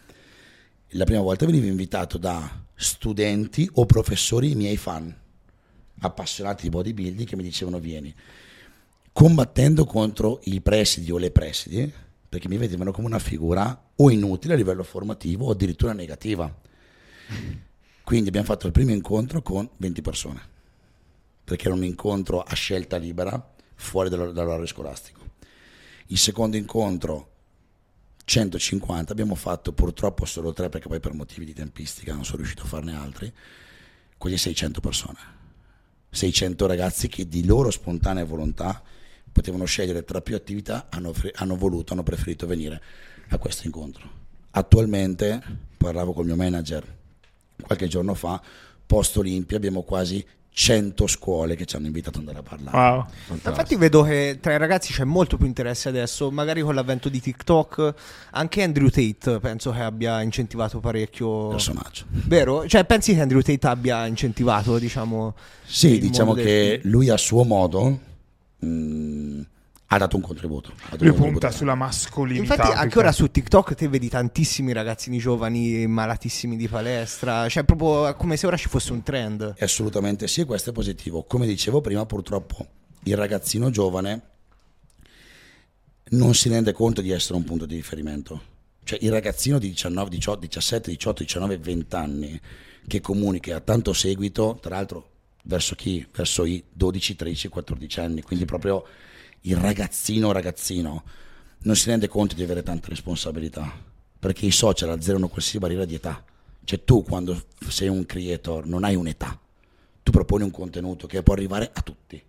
[0.90, 5.14] la prima volta venivo invitato da studenti o professori miei fan,
[6.00, 8.14] appassionati di bodybuilding, che mi dicevano vieni,
[9.12, 11.92] combattendo contro i presidi o le presidi,
[12.28, 16.54] perché mi vedevano come una figura o inutile a livello formativo o addirittura negativa.
[18.04, 20.42] Quindi abbiamo fatto il primo incontro con 20 persone,
[21.44, 25.15] perché era un incontro a scelta libera fuori dall'orario scolastico.
[26.08, 27.32] Il secondo incontro
[28.26, 32.64] 150, abbiamo fatto purtroppo solo tre perché poi per motivi di tempistica non sono riuscito
[32.64, 33.32] a farne altri,
[34.18, 35.20] quasi 600 persone.
[36.10, 38.82] 600 ragazzi che di loro spontanea volontà
[39.32, 42.82] potevano scegliere tra più attività, hanno, hanno voluto, hanno preferito venire
[43.30, 44.24] a questo incontro.
[44.52, 45.42] Attualmente,
[45.76, 46.98] parlavo col mio manager
[47.62, 48.42] qualche giorno fa,
[48.86, 50.26] post Olimpia abbiamo quasi
[50.58, 52.78] 100 scuole che ci hanno invitato ad andare a parlare.
[52.78, 53.06] Wow.
[53.28, 57.20] Infatti vedo che tra i ragazzi c'è molto più interesse adesso, magari con l'avvento di
[57.20, 57.94] TikTok,
[58.32, 61.50] anche Andrew Tate penso che abbia incentivato parecchio.
[61.50, 62.06] Personaggio.
[62.08, 62.66] Vero?
[62.70, 65.36] Cioè pensi che Andrew Tate abbia incentivato, diciamo...
[65.66, 66.94] Sì, diciamo del che film?
[66.94, 68.00] lui a suo modo
[68.60, 69.42] mh,
[69.88, 70.70] ha dato un contributo.
[70.70, 71.40] dato Lui un contributo.
[71.40, 72.54] punta sulla mascolinità.
[72.54, 77.64] Infatti anche che ora su TikTok te vedi tantissimi ragazzini giovani malatissimi di palestra, cioè
[77.64, 79.56] proprio come se ora ci fosse un trend.
[79.60, 81.24] Assolutamente sì, e questo è positivo.
[81.24, 82.66] Come dicevo prima, purtroppo
[83.04, 84.22] il ragazzino giovane
[86.10, 88.54] non si rende conto di essere un punto di riferimento.
[88.84, 92.40] Cioè il ragazzino di 19, 18, 17, 18, 19, 20 anni
[92.88, 95.10] che comunica e ha tanto seguito, tra l'altro
[95.44, 96.06] verso chi?
[96.12, 98.86] Verso i 12, 13, 14 anni, quindi proprio
[99.48, 101.04] il ragazzino ragazzino
[101.60, 103.72] non si rende conto di avere tante responsabilità,
[104.20, 106.24] perché i social azzerano qualsiasi barriera di età.
[106.64, 109.40] Cioè tu quando sei un creator non hai un'età,
[110.04, 112.22] tu proponi un contenuto che può arrivare a tutti.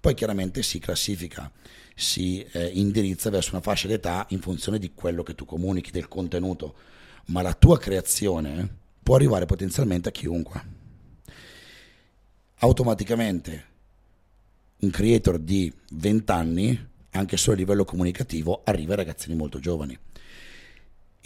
[0.00, 1.50] Poi chiaramente si classifica,
[1.94, 6.08] si eh, indirizza verso una fascia d'età in funzione di quello che tu comunichi, del
[6.08, 6.74] contenuto,
[7.26, 8.68] ma la tua creazione
[9.02, 10.62] può arrivare potenzialmente a chiunque.
[12.56, 13.72] Automaticamente
[14.80, 19.96] un creator di 20 anni, anche solo a livello comunicativo, arriva ai ragazzini molto giovani.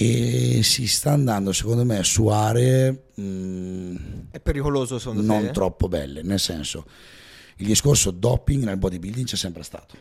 [0.00, 3.96] E si sta andando, secondo me, su aree mh,
[4.30, 5.50] È pericoloso secondo non te?
[5.50, 6.84] troppo belle, nel senso
[7.56, 9.96] il discorso doping nel bodybuilding c'è sempre stato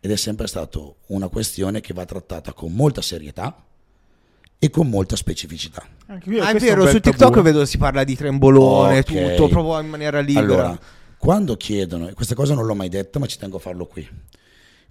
[0.00, 3.64] ed è sempre stato una questione che va trattata con molta serietà
[4.60, 5.84] e con molta specificità.
[6.06, 7.42] Anche qui, Ah, è vero, bel su TikTok tabù.
[7.42, 9.04] vedo si parla di trembolone, Ok.
[9.04, 10.44] tutto, proprio in maniera libera.
[10.44, 10.80] Allora,
[11.22, 14.04] quando chiedono, e questa cosa non l'ho mai detta ma ci tengo a farlo qui,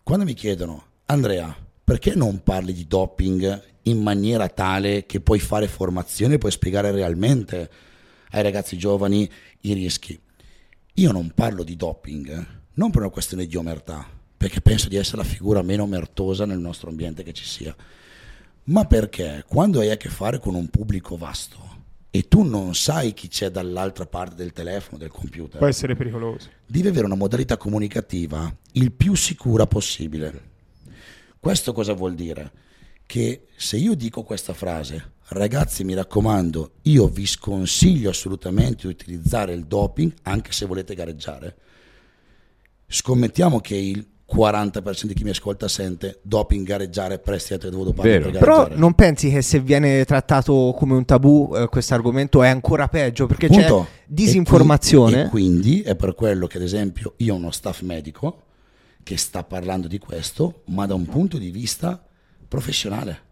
[0.02, 5.68] quando mi chiedono Andrea, perché non parli di doping in maniera tale che puoi fare
[5.68, 7.70] formazione e puoi spiegare realmente
[8.30, 9.30] ai ragazzi giovani
[9.64, 10.18] i rischi?
[10.94, 14.96] Io non parlo di doping, eh, non per una questione di omertà, perché penso di
[14.96, 17.76] essere la figura meno omertosa nel nostro ambiente che ci sia,
[18.64, 21.71] ma perché quando hai a che fare con un pubblico vasto
[22.14, 26.50] e tu non sai chi c'è dall'altra parte del telefono, del computer, Può essere pericoloso.
[26.66, 30.50] devi avere una modalità comunicativa il più sicura possibile.
[31.40, 32.52] Questo cosa vuol dire?
[33.06, 39.54] Che se io dico questa frase, ragazzi mi raccomando, io vi sconsiglio assolutamente di utilizzare
[39.54, 41.56] il doping anche se volete gareggiare,
[42.88, 48.04] scommettiamo che il 40% di chi mi ascolta sente doping gareggiare presti altri due doping
[48.04, 48.30] Vero.
[48.30, 52.48] per Però non pensi che se viene trattato come un tabù eh, questo argomento è
[52.48, 53.26] ancora peggio?
[53.28, 53.88] Perché Punto.
[53.90, 55.26] c'è disinformazione.
[55.26, 58.44] E quindi, e quindi è per quello che, ad esempio, io ho uno staff medico
[59.04, 62.04] che sta parlando di questo, ma da un punto di vista
[62.48, 63.30] professionale.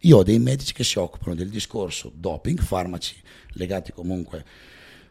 [0.00, 3.14] Io ho dei medici che si occupano del discorso doping, farmaci
[3.52, 4.44] legati comunque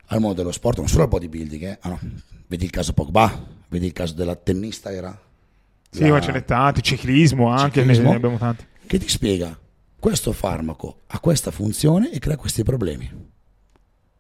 [0.07, 1.63] al mondo dello sport, non solo al bodybuilding.
[1.63, 1.77] eh.
[1.81, 1.99] Ah, no.
[2.47, 5.19] Vedi il caso Pogba, vedi il caso della tennista, era?
[5.89, 8.09] Sì, La- ma ce n'è tanti, ciclismo anche, Ciclismo.
[8.11, 8.65] ne abbiamo tanti.
[8.87, 9.57] che ti spiega
[9.99, 13.09] questo farmaco ha questa funzione e crea questi problemi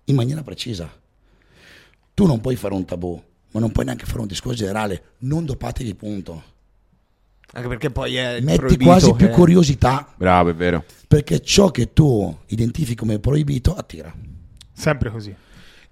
[0.05, 0.89] in maniera precisa.
[2.13, 5.45] Tu non puoi fare un tabù, ma non puoi neanche fare un discorso generale, non
[5.45, 6.43] dopatevi punto.
[7.55, 10.83] Anche perché poi è Metti proibito quasi più che- curiosità, Bravo, è vero.
[11.07, 14.13] perché ciò che tu identifichi come proibito attira.
[14.71, 15.35] Sempre così.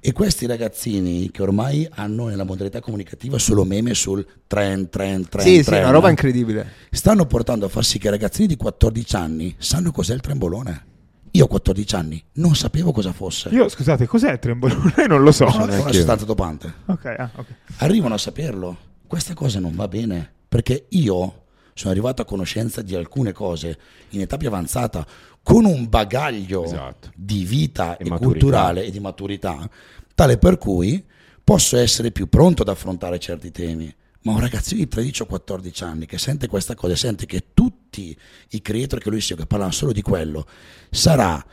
[0.03, 5.47] E questi ragazzini che ormai hanno nella modalità comunicativa solo meme sul trend, trend, trend,
[5.47, 6.71] Sì, sì, trend, una roba incredibile.
[6.89, 10.85] stanno portando a far sì che i ragazzini di 14 anni sanno cos'è il trembolone.
[11.33, 13.49] Io a 14 anni non sapevo cosa fosse.
[13.49, 14.93] Io, scusate, cos'è il trembolone?
[14.97, 15.45] Io non lo so.
[15.45, 16.73] No, è una sostanza dopante.
[16.87, 17.47] Ok, ah, ok.
[17.77, 18.77] Arrivano a saperlo.
[19.05, 23.77] Questa cosa non va bene perché io sono arrivato a conoscenza di alcune cose
[24.09, 25.05] in età più avanzata
[25.43, 27.11] con un bagaglio Esatto.
[27.15, 29.67] di vita E e, culturale e di maturità
[30.13, 31.03] tale per cui
[31.43, 33.93] posso essere più pronto ad affrontare certi temi.
[34.23, 38.15] Ma un ragazzino di 13 o 14 anni che sente questa cosa sente che tutti
[38.49, 40.45] i creator che lui segue che parlano solo di quello,
[40.91, 41.43] sarà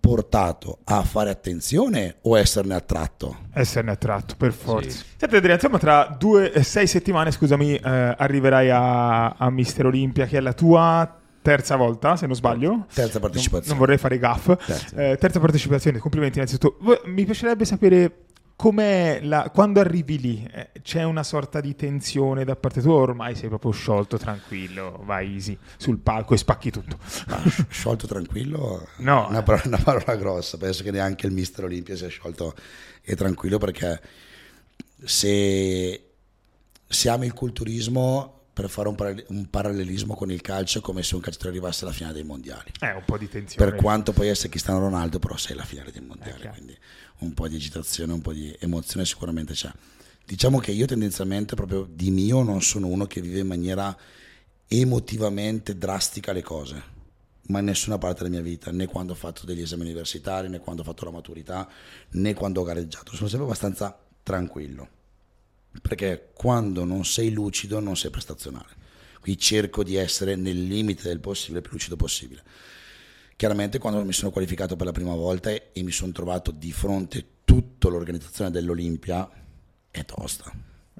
[0.00, 3.36] portato a fare attenzione o esserne attratto?
[3.52, 4.90] Esserne attratto, per forza.
[4.90, 5.04] Sì.
[5.16, 10.38] Senti Adriano, insomma tra due, sei settimane, scusami, eh, arriverai a, a Mister Olimpia, che
[10.38, 12.84] è la tua terza volta, se non sbaglio.
[12.92, 13.68] Terza partecipazione.
[13.68, 14.46] Non, non vorrei fare gaff.
[14.66, 14.96] Terza.
[14.96, 17.00] Eh, terza partecipazione, complimenti innanzitutto.
[17.06, 22.54] Mi piacerebbe sapere com'è la, quando arrivi lì, eh, c'è una sorta di tensione da
[22.54, 26.98] parte tua, ormai sei proprio sciolto, tranquillo, vai easy sul palco e spacchi tutto.
[27.28, 28.86] Ah, sciolto, tranquillo?
[28.98, 29.26] No.
[29.28, 32.54] Una parola, una parola, grossa, penso che neanche il mister Olimpia sia sciolto
[33.02, 34.02] e tranquillo perché
[35.02, 36.10] se,
[36.86, 41.14] se ami il culturismo per fare un, parallel- un, parallelismo con il calcio come se
[41.14, 42.72] un calciatore arrivasse alla finale dei mondiali.
[42.80, 43.70] Eh, un po' di tensione.
[43.70, 46.76] Per quanto poi essere Cristiano Ronaldo, però sei alla finale dei mondiali, eh, quindi
[47.18, 49.70] un po' di agitazione, un po' di emozione sicuramente c'è.
[50.26, 53.96] Diciamo che io tendenzialmente proprio di mio non sono uno che vive in maniera
[54.66, 56.82] emotivamente drastica le cose,
[57.42, 60.58] ma in nessuna parte della mia vita, né quando ho fatto degli esami universitari, né
[60.58, 61.68] quando ho fatto la maturità,
[62.10, 63.14] né quando ho gareggiato.
[63.14, 64.96] Sono sempre abbastanza tranquillo
[65.80, 68.76] perché quando non sei lucido non sei prestazionale.
[69.20, 72.42] Qui cerco di essere nel limite del possibile, più lucido possibile.
[73.36, 77.24] Chiaramente quando mi sono qualificato per la prima volta e mi sono trovato di fronte
[77.44, 79.28] tutta l'organizzazione dell'Olimpia,
[79.90, 80.50] è tosta.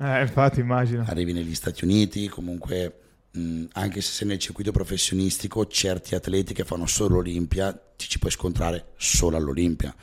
[0.00, 1.04] Eh, infatti immagino.
[1.06, 3.00] Arrivi negli Stati Uniti, comunque
[3.32, 8.20] mh, anche se sei nel circuito professionistico, certi atleti che fanno solo l'Olimpia ti ci
[8.20, 9.94] puoi scontrare solo all'Olimpia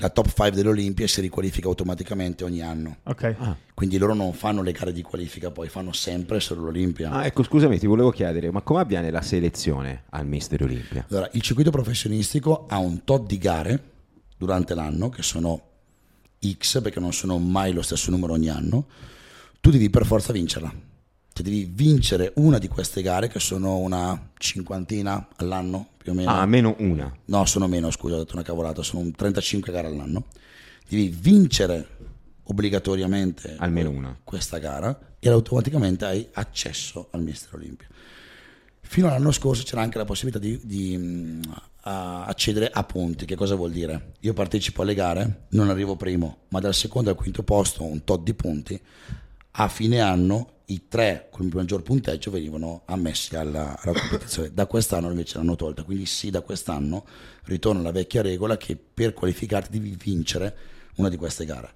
[0.00, 2.96] la top 5 dell'Olimpia si riqualifica automaticamente ogni anno.
[3.04, 3.34] Okay.
[3.38, 3.56] Ah.
[3.74, 7.10] Quindi loro non fanno le gare di qualifica, poi fanno sempre solo l'Olimpia.
[7.10, 11.06] Ah, ecco, scusami, ti volevo chiedere, ma come avviene la selezione al Mister Olimpia?
[11.10, 13.82] Allora, il circuito professionistico ha un tot di gare
[14.36, 15.60] durante l'anno, che sono
[16.44, 18.86] X, perché non sono mai lo stesso numero ogni anno.
[19.60, 20.88] Tu devi per forza vincerla
[21.32, 26.30] cioè devi vincere una di queste gare che sono una cinquantina all'anno più o meno.
[26.30, 27.14] Ah, almeno una.
[27.26, 30.26] No, sono meno, scusa, ho detto una cavolata, sono 35 gare all'anno.
[30.88, 31.98] Devi vincere
[32.44, 37.86] obbligatoriamente almeno una questa gara e automaticamente hai accesso al Mister Olimpia.
[38.80, 41.50] Fino all'anno scorso c'era anche la possibilità di, di uh,
[41.82, 43.24] accedere a punti.
[43.24, 44.14] Che cosa vuol dire?
[44.20, 48.24] Io partecipo alle gare, non arrivo primo, ma dal secondo al quinto posto un tot
[48.24, 48.80] di punti.
[49.52, 54.52] A fine anno i tre con il maggior punteggio venivano ammessi alla, alla competizione.
[54.54, 57.04] Da quest'anno invece l'hanno tolta, quindi sì, da quest'anno
[57.44, 60.56] ritorna la vecchia regola che per qualificarti devi vincere
[60.96, 61.74] una di queste gare.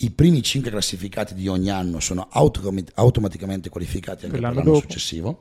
[0.00, 4.80] I primi cinque classificati di ogni anno sono automaticamente qualificati anche per l'anno, per l'anno
[4.80, 5.38] successivo.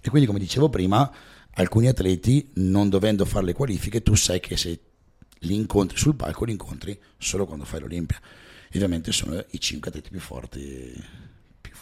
[0.00, 1.10] E quindi, come dicevo prima,
[1.52, 4.80] alcuni atleti, non dovendo fare le qualifiche, tu sai che se
[5.40, 8.20] li incontri sul palco, li incontri solo quando fai l'Olimpia.
[8.74, 11.18] Ovviamente sono i cinque atleti più forti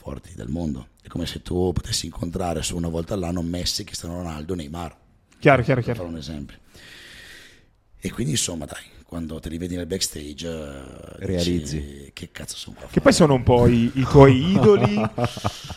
[0.09, 0.89] forti del mondo.
[1.03, 4.97] È come se tu potessi incontrare solo una volta all'anno Messi, Cristiano Ronaldo, Neymar.
[5.39, 5.99] Chiaro, chiaro, chiaro.
[5.99, 6.57] Per fare un esempio.
[8.01, 12.57] E quindi insomma dai, quando te li vedi nel backstage eh, realizzi dici, che cazzo
[12.57, 12.89] sono qua.
[12.89, 15.01] Che poi sono un po' i, i tuoi idoli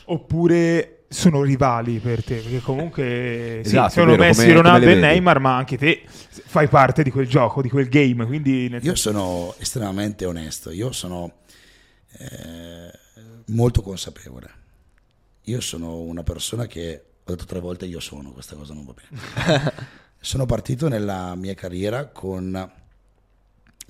[0.05, 4.97] oppure sono rivali per te, perché comunque esatto, sì, sono vero, Messi, come, Ronaldo come
[4.97, 8.25] e Neymar, ma anche te fai parte di quel gioco, di quel game.
[8.25, 11.39] Quindi Io sono estremamente onesto, io sono
[12.17, 12.91] eh,
[13.47, 14.59] molto consapevole.
[15.45, 18.93] Io sono una persona che, ho detto tre volte io sono, questa cosa non va
[18.93, 19.73] bene.
[20.17, 22.71] sono partito nella mia carriera con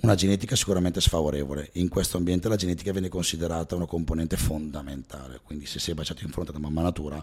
[0.02, 1.70] una genetica sicuramente sfavorevole.
[1.74, 6.30] In questo ambiente la genetica viene considerata una componente fondamentale, quindi se sei baciato in
[6.30, 7.22] fronte da mamma natura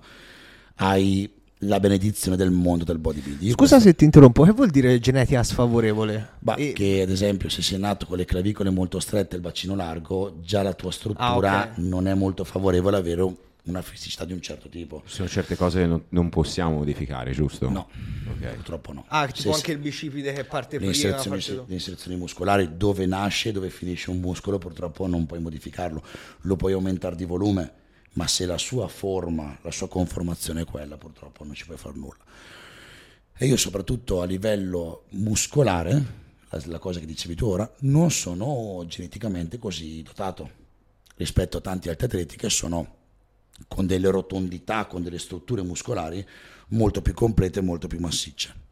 [0.75, 1.29] hai
[1.63, 3.51] la benedizione del mondo del bodybuilding.
[3.51, 3.89] Scusa questo...
[3.89, 6.29] se ti interrompo, che vuol dire genetica sfavorevole?
[6.39, 6.71] Bah, e...
[6.71, 10.37] Che ad esempio se sei nato con le clavicole molto strette e il bacino largo,
[10.41, 11.83] già la tua struttura ah, okay.
[11.83, 13.21] non è molto favorevole avere
[13.69, 15.03] una fisicità di un certo tipo.
[15.05, 17.69] Ci sono certe cose che non, non possiamo modificare, giusto?
[17.69, 17.87] No,
[18.35, 18.55] okay.
[18.55, 19.05] purtroppo no.
[19.07, 20.91] Ah, tipo se, anche il bicipite che parte prima.
[20.91, 26.03] Le inserzioni, le inserzioni muscolari, dove nasce, dove finisce un muscolo, purtroppo non puoi modificarlo.
[26.41, 27.73] Lo puoi aumentare di volume
[28.13, 31.95] ma se la sua forma, la sua conformazione è quella, purtroppo non ci puoi fare
[31.95, 32.17] nulla.
[33.37, 35.91] E io soprattutto a livello muscolare,
[36.49, 40.57] la, la cosa che dicevi tu ora, non sono geneticamente così dotato
[41.15, 42.97] rispetto a tanti altri atleti che sono
[43.67, 46.25] con delle rotondità, con delle strutture muscolari
[46.69, 48.67] molto più complete e molto più massicce.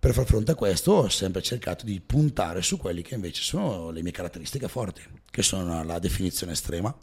[0.00, 3.90] Per far fronte a questo ho sempre cercato di puntare su quelli che invece sono
[3.90, 6.96] le mie caratteristiche forti, che sono la definizione estrema,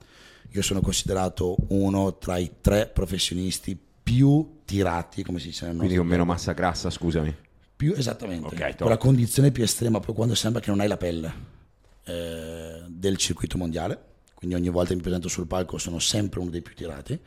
[0.52, 5.98] io sono considerato uno tra i tre professionisti più tirati, come si dice nel Quindi
[5.98, 7.36] con meno massa grassa, scusami.
[7.76, 10.96] Più, esattamente, okay, con la condizione più estrema, proprio quando sembra che non hai la
[10.96, 11.34] pelle
[12.06, 14.14] eh, del circuito mondiale.
[14.36, 17.20] Quindi ogni volta che mi presento sul palco sono sempre uno dei più tirati.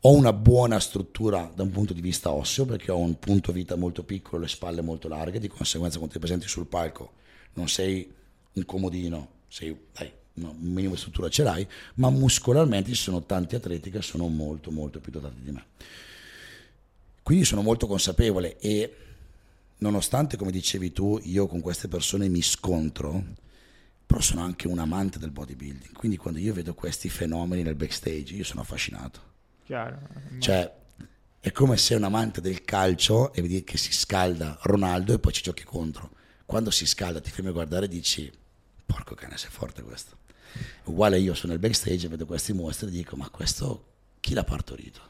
[0.00, 3.76] ho una buona struttura da un punto di vista osseo perché ho un punto vita
[3.76, 7.12] molto piccolo, le spalle molto larghe, di conseguenza quando ti presenti sul palco
[7.54, 8.08] non sei
[8.52, 13.24] un comodino, sei, dai, no, un minimo di struttura ce l'hai, ma muscolarmente ci sono
[13.24, 15.64] tanti atleti che sono molto molto più dotati di me.
[17.22, 18.94] Quindi sono molto consapevole e
[19.78, 23.22] nonostante, come dicevi tu, io con queste persone mi scontro,
[24.08, 25.92] però sono anche un amante del bodybuilding.
[25.92, 29.20] Quindi quando io vedo questi fenomeni nel backstage, io sono affascinato.
[29.66, 29.98] Chiaro.
[30.38, 30.72] Cioè,
[31.38, 35.32] è come se un amante del calcio e vedi che si scalda Ronaldo e poi
[35.34, 36.10] ci giochi contro.
[36.46, 38.32] Quando si scalda, ti fermi a guardare e dici,
[38.86, 40.16] porco cane, sei forte questo.
[40.84, 43.88] Uguale io sono nel backstage e vedo questi mostri e dico, ma questo
[44.20, 45.02] chi l'ha partorito?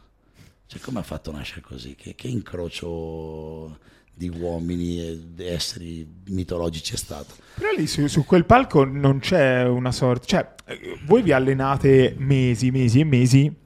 [0.66, 1.94] Cioè, come ha fatto nascere così?
[1.94, 3.78] Che, che incrocio
[4.18, 7.34] di uomini e esseri mitologici è stato?
[7.54, 10.26] Però lì su, su quel palco non c'è una sorta...
[10.26, 13.56] Cioè, eh, voi vi allenate mesi, mesi e mesi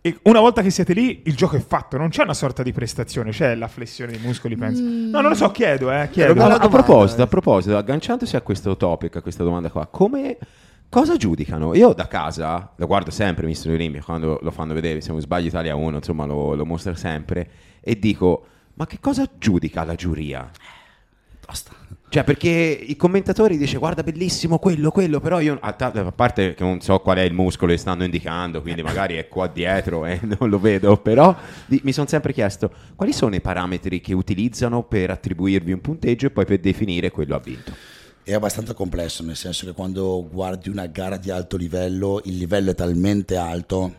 [0.00, 2.72] e una volta che siete lì il gioco è fatto, non c'è una sorta di
[2.72, 4.80] prestazione, c'è la flessione dei muscoli, penso.
[4.80, 6.34] No, non lo so, chiedo, eh, chiedo.
[6.34, 7.24] Bella a, a domanda, proposito, eh.
[7.24, 10.38] a proposito, agganciandosi a questo topic, a questa domanda qua, come
[10.88, 11.74] cosa giudicano?
[11.74, 15.48] Io da casa lo guardo sempre Mister Olimpia quando lo fanno vedere, se non sbaglio
[15.48, 18.46] Italia 1, insomma lo, lo mostra sempre e dico
[18.78, 20.48] "Ma che cosa giudica la giuria?"
[21.44, 21.72] Basta.
[22.10, 26.54] Cioè, perché i commentatori dice guarda bellissimo quello, quello, però io a, ta- a parte
[26.54, 30.06] che non so qual è il muscolo che stanno indicando, quindi magari è qua dietro
[30.06, 34.14] e non lo vedo, però di- mi sono sempre chiesto quali sono i parametri che
[34.14, 37.72] utilizzano per attribuirvi un punteggio e poi per definire quello ha vinto.
[38.22, 42.70] È abbastanza complesso, nel senso che quando guardi una gara di alto livello, il livello
[42.70, 43.94] è talmente alto,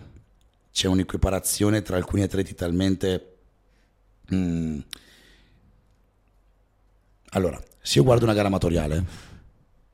[0.71, 3.28] c'è un'equiparazione tra alcuni atleti talmente...
[4.33, 4.79] mm.
[7.31, 9.03] Allora, se io guardo una gara amatoriale,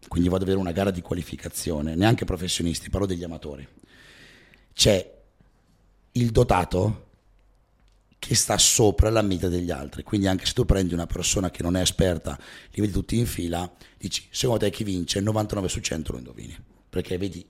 [0.08, 3.68] quindi vado ad avere una gara di qualificazione, neanche professionisti, parlo degli amatori,
[4.74, 5.14] c'è
[6.14, 7.04] il dotato
[8.18, 10.04] che sta sopra la media degli altri.
[10.04, 12.38] Quindi anche se tu prendi una persona che non è esperta,
[12.72, 15.20] li vedi tutti in fila, dici, secondo te chi vince?
[15.20, 16.58] 99 su 100 lo indovini.
[16.90, 17.46] Perché vedi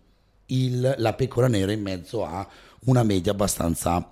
[0.48, 2.48] il- la pecora nera in mezzo a
[2.86, 4.12] una media abbastanza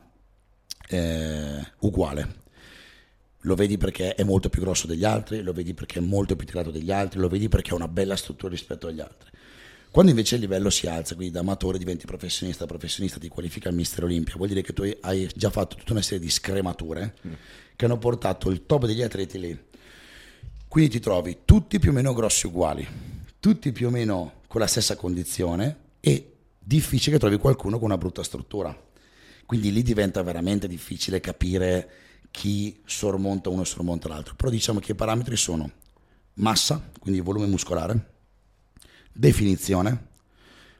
[0.90, 2.43] eh, uguale.
[3.46, 6.48] Lo vedi perché è molto più grosso degli altri, lo vedi perché è molto più
[6.48, 9.30] tirato degli altri, lo vedi perché ha una bella struttura rispetto agli altri.
[9.92, 13.76] Quando invece il livello si alza, quindi da amatore diventi professionista, professionista ti qualifica al
[13.76, 17.14] Mister Olimpia, vuol dire che tu hai già fatto tutta una serie di scremature
[17.76, 19.60] che hanno portato il top degli atleti lì.
[20.68, 22.88] Quindi ti trovi tutti più o meno grossi uguali,
[23.40, 27.98] tutti più o meno con la stessa condizione e difficile che trovi qualcuno con una
[27.98, 28.76] brutta struttura.
[29.46, 31.92] Quindi lì diventa veramente difficile capire
[32.34, 34.34] chi sormonta uno e sormonta l'altro.
[34.34, 35.70] Però diciamo che i parametri sono
[36.36, 38.14] massa, quindi volume muscolare,
[39.12, 40.08] definizione,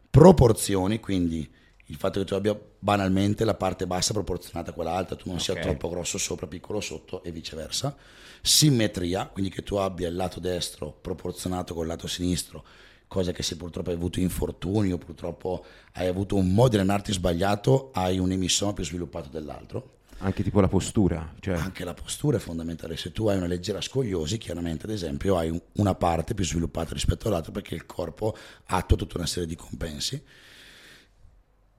[0.10, 1.48] proporzioni, quindi
[1.88, 5.40] il fatto che tu abbia banalmente la parte bassa proporzionata a quella alta, tu non
[5.40, 5.60] sia Ok.
[5.60, 7.96] troppo grosso sopra, piccolo sotto e viceversa.
[8.42, 12.64] Simmetria, quindi che tu abbia il lato destro proporzionato col lato sinistro,
[13.08, 17.14] cosa che se purtroppo hai avuto infortuni o purtroppo hai avuto un modo di allenarti
[17.14, 19.98] sbagliato, hai un emissoma più sviluppato dell'altro.
[20.26, 22.96] Anche tipo la postura, cioè Anche la postura è fondamentale.
[22.96, 26.94] Se tu hai una leggera scoliosi, chiaramente, ad esempio, hai un- una parte più sviluppata
[26.94, 28.34] rispetto all'altra perché il corpo
[28.68, 30.24] attua tutta una serie di compensi.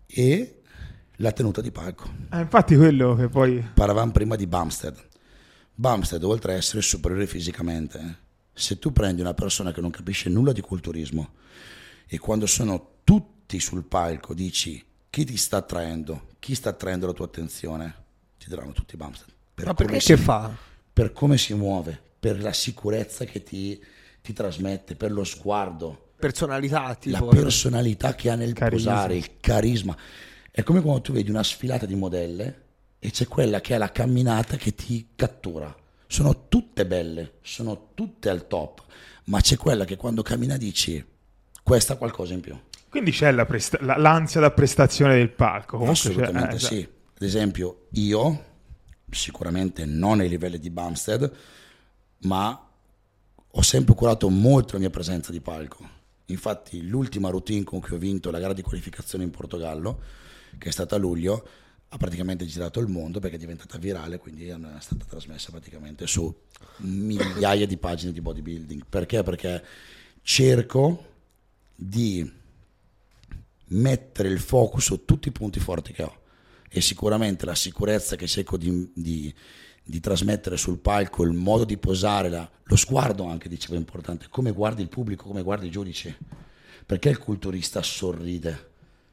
[0.07, 0.61] E
[1.17, 2.13] la tenuta di palco.
[2.31, 3.67] Eh, infatti quello che poi...
[3.75, 4.95] Parlavamo prima di Bumstead.
[5.75, 8.19] Bumstead, oltre a essere superiore fisicamente,
[8.53, 11.33] se tu prendi una persona che non capisce nulla di culturismo
[12.07, 17.13] e quando sono tutti sul palco dici chi ti sta attraendo, chi sta attraendo la
[17.13, 18.03] tua attenzione,
[18.45, 19.31] ti daranno tutti Bumstead.
[19.55, 20.51] Per Ma perché si- fa?
[20.93, 23.81] per come si muove, per la sicurezza che ti,
[24.23, 27.27] ti trasmette, per lo sguardo, Personalità, la tipo.
[27.27, 28.93] personalità che ha nel Carisma.
[28.93, 29.97] posare, il carisma.
[30.51, 32.63] È come quando tu vedi una sfilata di modelle
[32.99, 35.75] e c'è quella che ha la camminata che ti cattura.
[36.07, 38.83] Sono tutte belle, sono tutte al top,
[39.25, 41.05] ma c'è quella che quando cammina dici
[41.63, 42.57] questa ha qualcosa in più.
[42.89, 45.77] Quindi c'è la presta- la- l'ansia da prestazione del palco.
[45.79, 46.89] Comunque c'è- Assolutamente eh, sì.
[47.17, 48.45] Ad esempio, io,
[49.11, 51.33] sicuramente non ai livelli di Bumstead,
[52.19, 52.69] ma
[53.57, 55.89] ho sempre curato molto la mia presenza di palco.
[56.27, 60.01] Infatti, l'ultima routine con cui ho vinto la gara di qualificazione in Portogallo,
[60.59, 61.49] che è stata a luglio,
[61.89, 66.35] ha praticamente girato il mondo perché è diventata virale, quindi è stata trasmessa praticamente su
[66.79, 68.87] migliaia di pagine di bodybuilding.
[68.89, 69.23] Perché?
[69.23, 69.65] Perché
[70.23, 71.13] cerco
[71.77, 72.29] di
[73.67, 76.23] mettere il focus su tutti i punti forti che ho
[76.77, 79.33] e sicuramente la sicurezza che cerco di, di-
[79.85, 84.27] di trasmettere sul palco, il modo di posare, la- lo sguardo anche dicevo è importante,
[84.29, 86.13] come guardi il pubblico, come guardi i giudici,
[86.85, 88.71] perché il culturista sorride,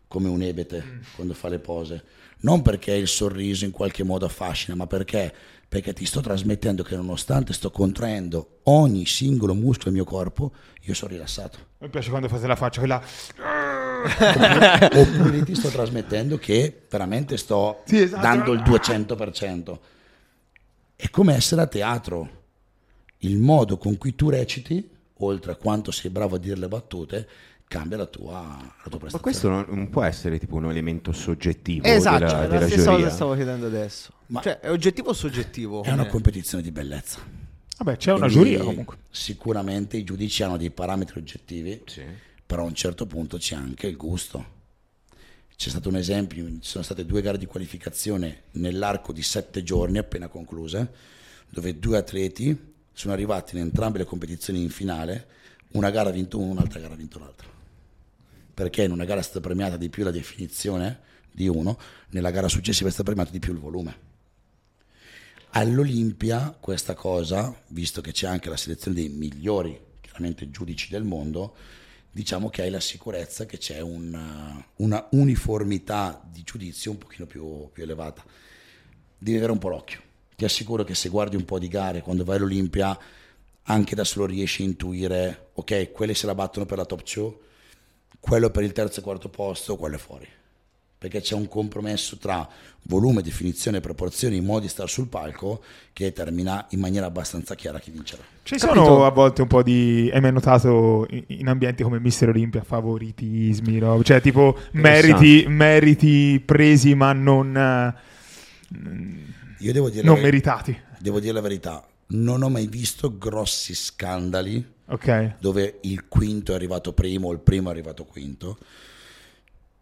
[0.07, 2.03] come un ebete quando fa le pose.
[2.39, 5.31] Non perché il sorriso in qualche modo affascina, ma perché?
[5.69, 10.51] Perché ti sto trasmettendo che nonostante sto contraendo ogni singolo muscolo del mio corpo,
[10.81, 11.59] io sono rilassato.
[11.77, 13.01] Mi piace quando fate la faccia, quella...
[14.01, 18.21] Oppure ti sto trasmettendo che veramente sto Sì, esatto.
[18.21, 19.79] dando il 200%.
[20.95, 22.39] È come essere a teatro.
[23.19, 27.27] Il modo con cui tu reciti, oltre a quanto sei bravo a dire le battute,
[27.67, 29.21] cambia la tua, la tua Ma prestazione.
[29.21, 32.91] questo non, non può essere tipo un elemento soggettivo Esatto, della, è la della stessa
[32.91, 34.11] cosa stavo chiedendo adesso.
[34.27, 35.83] Ma- cioè, è oggettivo o soggettivo?
[35.83, 37.19] È una competizione di bellezza.
[37.77, 38.97] Vabbè, c'è una Quindi, giuria comunque.
[39.09, 42.03] Sicuramente i giudici hanno dei parametri oggettivi, Sì.
[42.51, 44.45] Però a un certo punto c'è anche il gusto.
[45.55, 49.99] C'è stato un esempio, ci sono state due gare di qualificazione nell'arco di sette giorni
[49.99, 50.91] appena concluse,
[51.47, 55.27] dove due atleti sono arrivati in entrambe le competizioni in finale,
[55.71, 57.47] una gara ha vinto uno, un'altra gara ha vinto l'altra.
[58.53, 60.99] Perché in una gara è stata premiata di più la definizione
[61.31, 61.79] di uno,
[62.09, 63.95] nella gara successiva è stato premiato di più il volume.
[65.51, 71.55] All'Olimpia questa cosa, visto che c'è anche la selezione dei migliori, chiaramente giudici del mondo,
[72.11, 77.69] diciamo che hai la sicurezza che c'è una, una uniformità di giudizio un pochino più,
[77.71, 78.23] più elevata.
[79.17, 80.01] Devi avere un po' l'occhio.
[80.35, 82.97] Ti assicuro che se guardi un po' di gare, quando vai all'Olimpia,
[83.63, 87.37] anche da solo riesci a intuire, ok, quelle se la battono per la top 2,
[88.19, 90.27] quello per il terzo e quarto posto, quello è fuori
[91.01, 92.47] perché c'è un compromesso tra
[92.83, 97.89] volume, definizione, proporzioni, modi di stare sul palco che determina in maniera abbastanza chiara chi
[97.89, 98.21] vincerà.
[98.43, 98.85] Ci Capito.
[98.85, 100.11] sono a volte un po' di.
[100.13, 104.03] Hai mai notato in, ambienti come Mister Olimpia favoritismi, no?
[104.03, 107.95] Cioè, tipo meriti, meriti presi ma non, eh,
[109.57, 110.79] Io devo dire, non la, meritati.
[110.99, 115.37] devo dire la verità, non ho mai visto grossi scandali Ok.
[115.39, 118.57] dove il quinto è arrivato primo o il primo è arrivato quinto.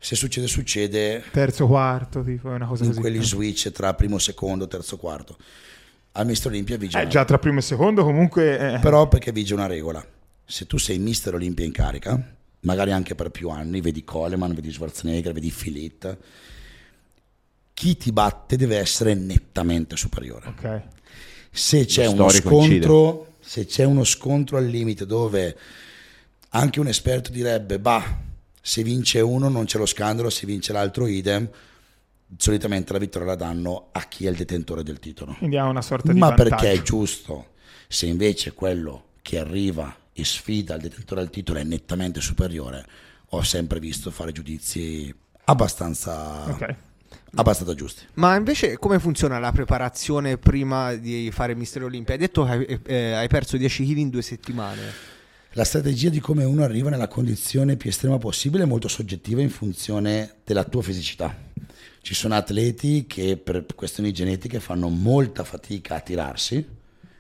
[0.02, 3.02] Se succede, succede Terzo, quarto, tipo, è una cosa in così.
[3.02, 5.38] quelli switch tra primo, secondo, terzo, quarto.
[6.14, 8.76] Al Mister Olimpia vige Eh, una- già tra primo e secondo, comunque.
[8.76, 10.04] eh, Però perché vige una regola.
[10.46, 14.72] Se tu sei Mister Olimpia in carica, magari anche per più anni, vedi Coleman, vedi
[14.72, 16.18] Schwarzenegger, vedi Filit,
[17.74, 20.48] chi ti batte deve essere nettamente superiore.
[20.48, 20.82] Ok.
[21.52, 22.86] Se c'è Lo uno storico incide.
[22.86, 25.58] scontro, se c'è uno scontro al limite dove
[26.50, 28.28] anche un esperto direbbe, bah,
[28.62, 31.50] se vince uno non c'è lo scandalo, se vince l'altro idem,
[32.38, 35.34] solitamente la vittoria la danno a chi è il detentore del titolo.
[35.38, 36.50] Quindi ha una sorta di Ma vantaggio.
[36.50, 37.48] perché è giusto.
[37.88, 42.86] Se invece quello che arriva e sfida il detentore del titolo è nettamente superiore,
[43.30, 45.14] ho sempre visto fare giudizi
[45.46, 46.76] abbastanza, Ok.
[47.36, 48.04] abbastanza giusti.
[48.16, 52.14] Ma invece come funziona la preparazione prima di fare Mister Olimpia?
[52.14, 54.82] Hai detto che hai, eh, hai perso 10 kg in due settimane.
[55.60, 59.50] La strategia di come uno arriva nella condizione più estrema possibile è molto soggettiva in
[59.50, 61.36] funzione della tua fisicità.
[62.02, 66.66] Ci sono atleti che per questioni genetiche fanno molta fatica a tirarsi,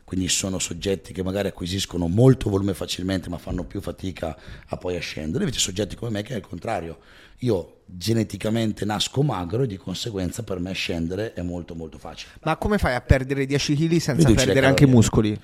[0.05, 4.37] quindi sono soggetti che magari acquisiscono molto volume facilmente ma fanno più fatica
[4.67, 6.99] a poi a scendere, invece soggetti come me che è il contrario.
[7.39, 12.31] Io geneticamente nasco magro e di conseguenza per me scendere è molto molto facile.
[12.43, 15.37] Ma come fai a perdere 10 kg senza Riduci perdere anche i muscoli?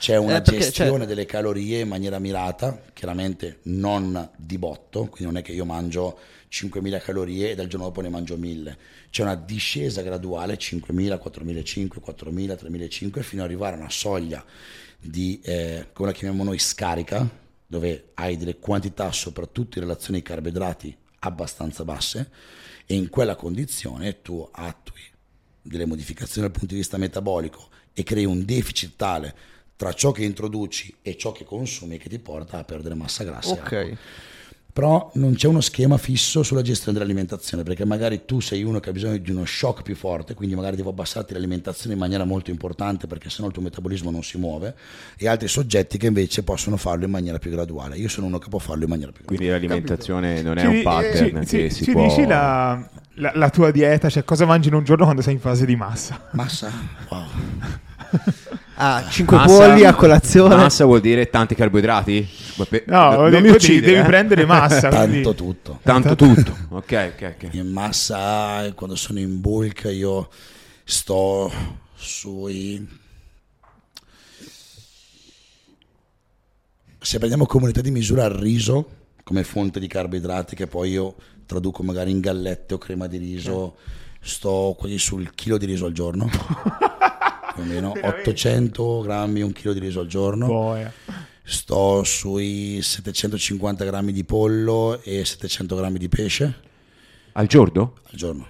[0.00, 5.00] C'è una Eh, perché, gestione cioè- delle calorie in maniera mirata, chiaramente non di botto,
[5.04, 8.74] quindi non è che io mangio 5.000 calorie e dal giorno dopo ne mangio 1.000.
[9.10, 14.42] C'è una discesa graduale, 5.000, 4.500, 4.000, 3.500, fino ad arrivare a una soglia
[14.98, 17.28] di, eh, come la chiamiamo noi, scarica,
[17.66, 22.30] dove hai delle quantità, soprattutto in relazione ai carboidrati, abbastanza basse,
[22.86, 25.02] e in quella condizione tu attui
[25.60, 29.34] delle modificazioni dal punto di vista metabolico e crei un deficit tale
[29.80, 33.52] tra ciò che introduci e ciò che consumi che ti porta a perdere massa grassa.
[33.52, 33.96] Ok.
[34.74, 38.90] Però non c'è uno schema fisso sulla gestione dell'alimentazione, perché magari tu sei uno che
[38.90, 42.50] ha bisogno di uno shock più forte, quindi magari devo abbassarti l'alimentazione in maniera molto
[42.50, 44.74] importante perché sennò il tuo metabolismo non si muove,
[45.16, 47.96] e altri soggetti che invece possono farlo in maniera più graduale.
[47.96, 49.50] Io sono uno che può farlo in maniera più graduale.
[49.50, 52.02] Quindi l'alimentazione non è Ci un pattern ci- che ci- si ci può...
[52.06, 55.40] dici la, la- la tua dieta, cioè cosa mangi in un giorno quando sei in
[55.40, 56.28] fase di massa?
[56.32, 56.70] Massa?
[57.08, 57.24] Wow.
[58.82, 60.54] Ah, 5 Massa- polli a colazione.
[60.56, 62.26] Massa vuol dire tanti carboidrati?
[62.66, 64.04] Pe- No, non devi, uccidere, devi eh.
[64.04, 64.88] prendere massa.
[64.90, 65.80] Tanto tutto.
[65.82, 66.56] Tanto tutto.
[66.72, 67.54] Ok, ok, ok.
[67.54, 70.30] in massa e quando sono in bulk io
[70.84, 71.52] sto
[71.94, 72.88] sui
[76.98, 78.88] se prendiamo comunità di misura il riso
[79.24, 81.14] come fonte di carboidrati che poi io
[81.46, 83.76] traduco magari in gallette o crema di riso
[84.20, 86.28] sto quasi sul chilo di riso al giorno
[87.54, 90.92] più o meno 800 grammi un chilo di riso al giorno Boia.
[91.42, 96.54] sto sui 750 grammi di pollo e 700 grammi di pesce
[97.32, 97.94] Al giorno?
[98.10, 98.46] al giorno.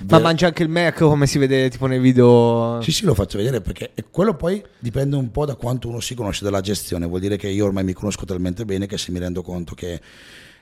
[0.00, 2.80] Ma Ver- mangia anche il Mac come si vede tipo nei video.
[2.82, 6.00] Sì, sì, lo faccio vedere perché e quello poi dipende un po' da quanto uno
[6.00, 7.06] si conosce della gestione.
[7.06, 9.98] Vuol dire che io ormai mi conosco talmente bene che se mi rendo conto che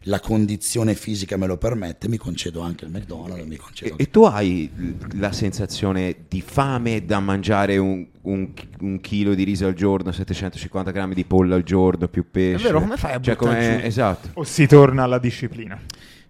[0.02, 4.02] la condizione fisica me lo permette, mi concedo anche il McDonald's, mi concedo E, anche-
[4.04, 4.70] e tu hai
[5.18, 10.90] la sensazione di fame da mangiare un, un- un chilo di riso al giorno, 750
[10.92, 12.62] grammi di pollo al giorno, più pesce?
[12.62, 13.86] È vero, come fai a cioè, buttare come- giù?
[13.86, 14.28] Esatto.
[14.34, 15.80] O si torna alla disciplina.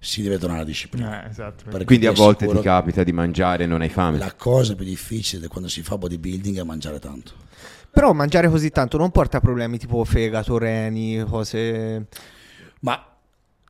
[0.00, 1.24] si deve tornare alla disciplina.
[1.24, 1.64] Eh, esatto.
[1.68, 4.18] Perché Quindi a volte ti capita di mangiare e non hai fame.
[4.18, 7.32] La cosa più difficile quando si fa bodybuilding è mangiare tanto.
[7.90, 12.06] Però mangiare così tanto non porta problemi tipo fegato, reni, cose.
[12.80, 13.04] Ma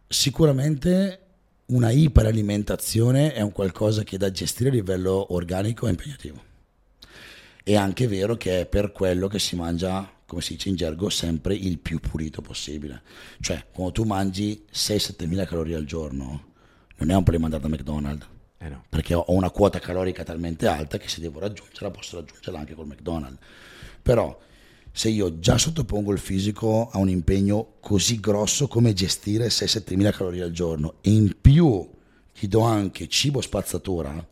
[0.09, 1.20] sicuramente
[1.66, 6.42] una iperalimentazione è un qualcosa che da gestire a livello organico è impegnativo.
[7.62, 11.11] È anche vero che è per quello che si mangia, come si dice in gergo,
[11.11, 13.02] sempre il più pulito possibile.
[13.40, 16.46] Cioè, quando tu mangi 6-7 mila calorie al giorno,
[16.96, 18.84] non è un problema andare da McDonald's, Eh no.
[18.88, 22.86] perché ho una quota calorica talmente alta che se devo raggiungerla posso raggiungerla anche col
[22.86, 23.38] McDonald's.
[24.00, 24.36] Però
[24.99, 30.11] se io già sottopongo il fisico a un impegno così grosso come gestire 6-7 mila
[30.11, 31.88] calorie al giorno e in più
[32.36, 34.26] gli do anche cibo spazzatura,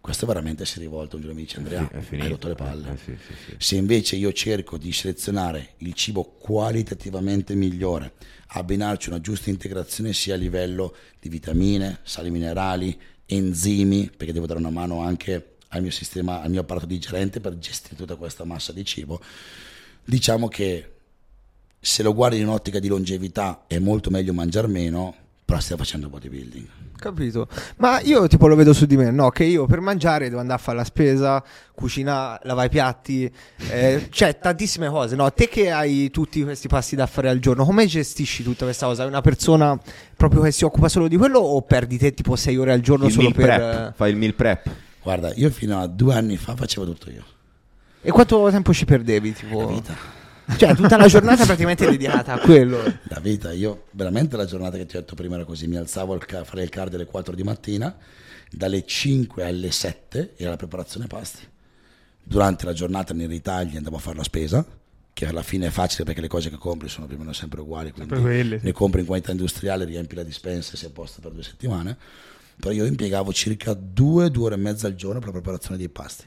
[0.00, 2.24] questo veramente si rivolta un giorno mi dice Andrea, È finito.
[2.24, 2.92] hai rotto le palle.
[2.94, 3.54] Eh, sì, sì, sì.
[3.58, 8.14] Se invece io cerco di selezionare il cibo qualitativamente migliore,
[8.48, 14.58] abbinarci una giusta integrazione sia a livello di vitamine, sali minerali, enzimi, perché devo dare
[14.58, 18.72] una mano anche al mio sistema, al mio apparato digerente per gestire tutta questa massa
[18.72, 19.20] di cibo,
[20.08, 20.92] diciamo che
[21.78, 26.08] se lo guardi in un'ottica di longevità è molto meglio mangiare meno, però stai facendo
[26.08, 26.66] bodybuilding.
[26.96, 27.46] Capito?
[27.76, 29.28] Ma io tipo lo vedo su di me, no?
[29.28, 33.30] Che io per mangiare devo andare a fare la spesa, cucinare, lavare i piatti,
[33.70, 35.30] eh, cioè tantissime cose, no?
[35.32, 39.02] Te che hai tutti questi passi da fare al giorno, come gestisci tutta questa cosa?
[39.02, 39.78] Hai una persona
[40.16, 43.06] proprio che si occupa solo di quello o perdi te tipo 6 ore al giorno
[43.06, 43.46] Il solo meal per...
[43.46, 43.94] prep.
[43.94, 44.70] Fai il meal prep.
[45.02, 47.24] Guarda, io fino a due anni fa facevo tutto io.
[48.00, 49.32] E quanto tempo ci perdevi?
[49.32, 49.60] Tipo?
[49.60, 49.96] La vita.
[50.56, 52.80] Cioè tutta la giornata praticamente dedicata a quello.
[53.08, 56.14] La vita, io veramente la giornata che ti ho detto prima era così, mi alzavo
[56.14, 57.94] a fare il cardio alle 4 di mattina,
[58.50, 61.46] dalle 5 alle 7 era la preparazione pasti.
[62.22, 64.64] Durante la giornata nei ritagli andavo a fare la spesa,
[65.12, 67.60] che alla fine è facile perché le cose che compri sono più o meno sempre
[67.60, 68.64] uguali, quindi Sempre quelle, sì.
[68.64, 71.96] ne compri in quantità industriale, riempi la dispensa e sei a posto per due settimane.
[72.58, 75.88] Però io impiegavo circa due, due ore e mezza al giorno per la preparazione dei
[75.88, 76.24] pasti.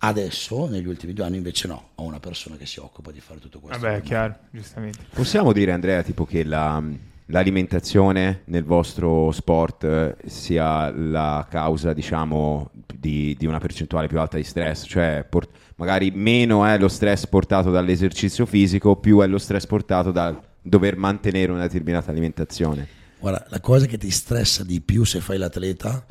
[0.00, 3.40] Adesso, negli ultimi due anni, invece no, ho una persona che si occupa di fare
[3.40, 3.80] tutto questo.
[3.80, 4.98] Vabbè, chiaro, giustamente.
[5.12, 6.80] Possiamo dire, Andrea, tipo che la-
[7.26, 14.36] l'alimentazione nel vostro sport eh, sia la causa, diciamo, di, di una percentuale più alta
[14.36, 14.84] di stress?
[14.86, 20.12] Cioè, por- magari meno è lo stress portato dall'esercizio fisico, più è lo stress portato
[20.12, 22.86] dal dover mantenere una determinata alimentazione.
[23.18, 26.06] Guarda, la cosa che ti stressa di più se fai l'atleta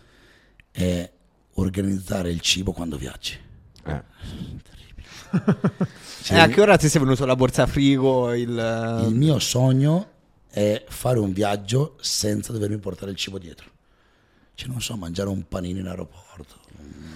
[0.71, 1.09] è
[1.53, 3.45] organizzare il cibo quando viaggi.
[3.88, 4.03] Eh.
[6.29, 8.33] E a che ora ti sei venuto la borsa frigo?
[8.33, 8.49] Il...
[9.07, 10.11] Il mio sogno
[10.49, 13.69] è fare un viaggio senza dovermi portare il cibo dietro.
[14.53, 16.26] Cioè, non so, mangiare un panino in aeroporto,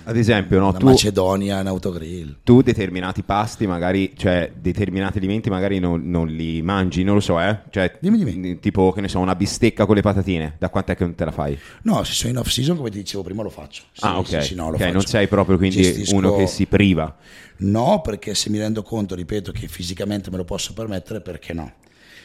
[0.04, 2.38] Ad esempio, no, tu, Macedonia in autogrill.
[2.44, 7.40] tu determinati pasti, magari, cioè determinati alimenti magari non, non li mangi, non lo so,
[7.40, 7.60] eh?
[7.70, 8.60] Cioè, Dimmi, dimmi.
[8.60, 11.32] tipo, che ne so, una bistecca con le patatine, da quant'è che non te la
[11.32, 11.58] fai?
[11.84, 13.84] No, se sono in off season, come ti dicevo prima, lo faccio.
[13.92, 14.94] Sì, ah, ok, sì, sì, no, lo Ok, faccio.
[14.94, 17.16] non sei proprio quindi Gestisco- uno che si priva.
[17.58, 21.74] No, perché se mi rendo conto, ripeto, che fisicamente me lo posso permettere, perché no?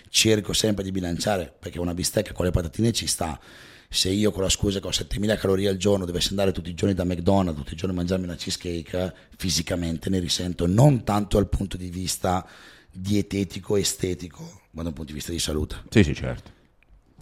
[0.08, 3.38] Cerco sempre di bilanciare, perché una bistecca con le patatine ci sta.
[3.88, 6.74] Se io con la scusa che ho 7000 calorie al giorno dovessi andare tutti i
[6.74, 11.36] giorni da McDonald's, tutti i giorni a mangiarmi una cheesecake, fisicamente ne risento, non tanto
[11.36, 12.46] dal punto di vista
[12.90, 15.82] dietetico, estetico, ma dal punto di vista di salute.
[15.90, 16.50] Sì, sì, certo.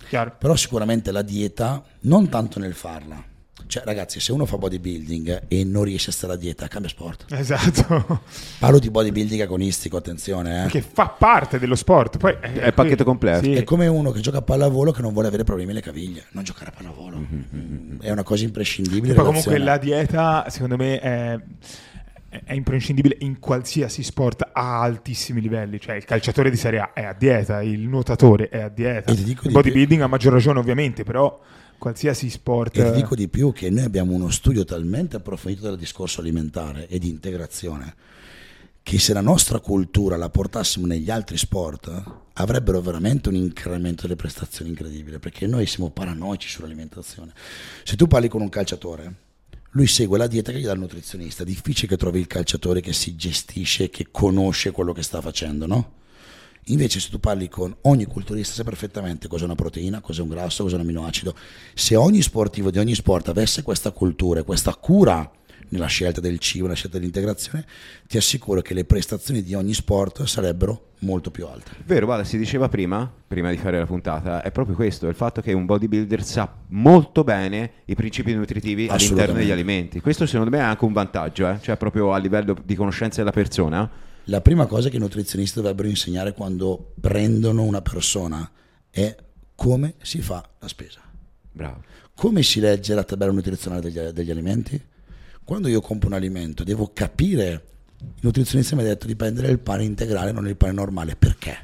[0.08, 0.36] Chiaro.
[0.38, 3.32] Però sicuramente la dieta, non tanto nel farla.
[3.66, 7.26] Cioè, ragazzi, se uno fa bodybuilding e non riesce a stare a dieta, cambia sport.
[7.30, 8.22] Esatto.
[8.58, 10.68] Parlo di bodybuilding agonistico, attenzione, eh.
[10.68, 12.18] che fa parte dello sport.
[12.18, 13.44] Poi è, È il pacchetto completo.
[13.44, 13.54] Sì.
[13.54, 16.24] È come uno che gioca a pallavolo che non vuole avere problemi alle caviglie.
[16.32, 19.14] Non giocare a pallavolo Mm-hmm, è una cosa imprescindibile.
[19.14, 21.38] Poi comunque la dieta, secondo me, è,
[22.44, 25.80] è imprescindibile in qualsiasi sport a altissimi livelli.
[25.80, 29.12] Cioè, il calciatore di Serie A è a dieta, il nuotatore è a dieta.
[29.12, 31.40] Il di bodybuilding a maggior ragione, ovviamente, però
[31.78, 32.76] qualsiasi sport.
[32.76, 36.88] E ti dico di più che noi abbiamo uno studio talmente approfondito del discorso alimentare
[36.88, 37.94] e di integrazione
[38.84, 41.90] che se la nostra cultura la portassimo negli altri sport
[42.34, 47.32] avrebbero veramente un incremento delle prestazioni incredibile perché noi siamo paranoici sull'alimentazione.
[47.82, 49.14] Se tu parli con un calciatore,
[49.70, 52.92] lui segue la dieta che gli dà il nutrizionista, difficile che trovi il calciatore che
[52.92, 55.92] si gestisce, che conosce quello che sta facendo, no?
[56.68, 60.62] Invece se tu parli con ogni culturista sai perfettamente cos'è una proteina, cos'è un grasso,
[60.62, 61.34] cos'è un aminoacido.
[61.74, 65.30] Se ogni sportivo di ogni sport avesse questa cultura e questa cura
[65.68, 67.66] nella scelta del cibo, nella scelta dell'integrazione,
[68.06, 71.72] ti assicuro che le prestazioni di ogni sport sarebbero molto più alte.
[71.84, 75.42] Vero, guarda, si diceva prima, prima di fare la puntata, è proprio questo, il fatto
[75.42, 80.00] che un bodybuilder sa molto bene i principi nutritivi all'interno degli alimenti.
[80.00, 81.58] Questo secondo me è anche un vantaggio, eh?
[81.60, 84.12] cioè proprio a livello di conoscenza della persona.
[84.28, 88.50] La prima cosa che i nutrizionisti dovrebbero insegnare quando prendono una persona
[88.88, 89.14] è
[89.54, 91.00] come si fa la spesa.
[91.52, 91.82] Bravo.
[92.14, 94.80] Come si legge la tabella nutrizionale degli, degli alimenti?
[95.44, 97.64] Quando io compro un alimento devo capire,
[97.98, 101.16] il nutrizionista mi ha detto di prendere il pane integrale, non il pane normale.
[101.16, 101.56] Perché?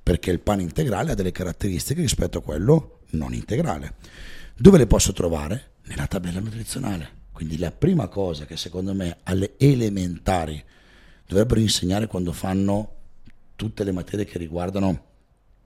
[0.00, 3.94] Perché il pane integrale ha delle caratteristiche rispetto a quello non integrale.
[4.56, 5.72] Dove le posso trovare?
[5.86, 7.16] Nella tabella nutrizionale.
[7.32, 10.62] Quindi la prima cosa che secondo me alle elementari
[11.28, 12.94] dovrebbero insegnare quando fanno
[13.54, 15.04] tutte le materie che riguardano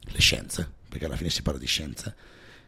[0.01, 2.15] le scienze, perché alla fine si parla di scienze,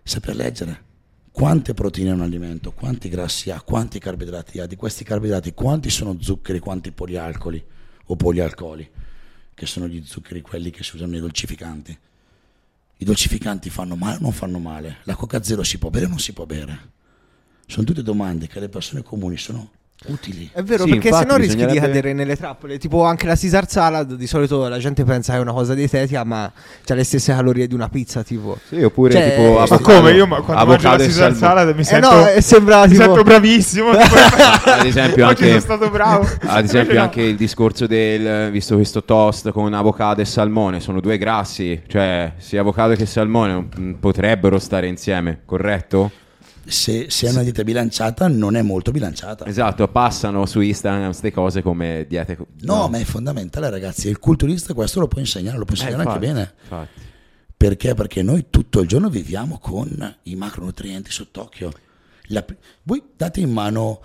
[0.02, 0.92] saper leggere
[1.34, 5.90] quante proteine ha un alimento, quanti grassi ha, quanti carboidrati ha, di questi carboidrati quanti
[5.90, 7.62] sono zuccheri, quanti polialcoli
[8.04, 8.88] o polialcoli,
[9.52, 11.98] che sono gli zuccheri quelli che si usano nei dolcificanti.
[12.98, 14.98] I dolcificanti fanno male o non fanno male?
[15.02, 16.92] La Coca Zero si può bere o non si può bere?
[17.66, 19.72] Sono tutte domande che le persone comuni sono
[20.06, 20.50] utili.
[20.52, 22.78] È vero, sì, perché se no rischi di cadere nelle trappole.
[22.78, 26.24] Tipo anche la Caesar salad, di solito la gente pensa che è una cosa dietetica,
[26.24, 28.58] ma ha le stesse calorie di una pizza, tipo.
[28.68, 32.34] Sì, oppure cioè, tipo Ma come io quando mangio la Caesar salad mi sento, eh
[32.34, 33.02] no, sembra, mi tipo...
[33.02, 33.90] sento bravissimo.
[33.94, 36.28] ad esempio anche, sono stato bravo.
[36.46, 41.18] Ad esempio anche il discorso del visto questo toast con avocado e salmone, sono due
[41.18, 46.10] grassi, cioè sia avocado che salmone potrebbero stare insieme, corretto?
[46.66, 49.46] Se, se, è una dieta bilanciata non è molto bilanciata.
[49.46, 52.36] Esatto, passano su Instagram queste cose come diete.
[52.60, 56.02] No, no, ma è fondamentale ragazzi, il culturista questo lo può insegnare, lo può insegnare
[56.02, 56.54] eh, infatti, anche bene.
[56.62, 57.00] Infatti.
[57.56, 57.94] Perché?
[57.94, 61.72] Perché noi tutto il giorno viviamo con i macronutrienti sott'occhio.
[62.28, 62.44] La,
[62.82, 64.00] voi date in mano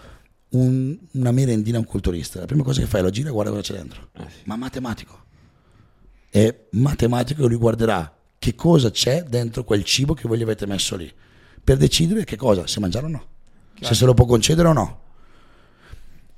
[0.49, 3.32] un, una merendina a un culturista, la prima cosa che fai è lo gira e
[3.32, 4.10] guarda cosa c'è dentro.
[4.14, 4.41] Eh sì.
[4.45, 5.26] Ma matematico.
[6.30, 10.66] È matematico che lui guarderà che cosa c'è dentro quel cibo che voi gli avete
[10.66, 11.12] messo lì
[11.70, 13.24] per decidere che cosa, se mangiare o no,
[13.76, 13.93] Chiaro.
[13.93, 14.99] se se lo può concedere o no.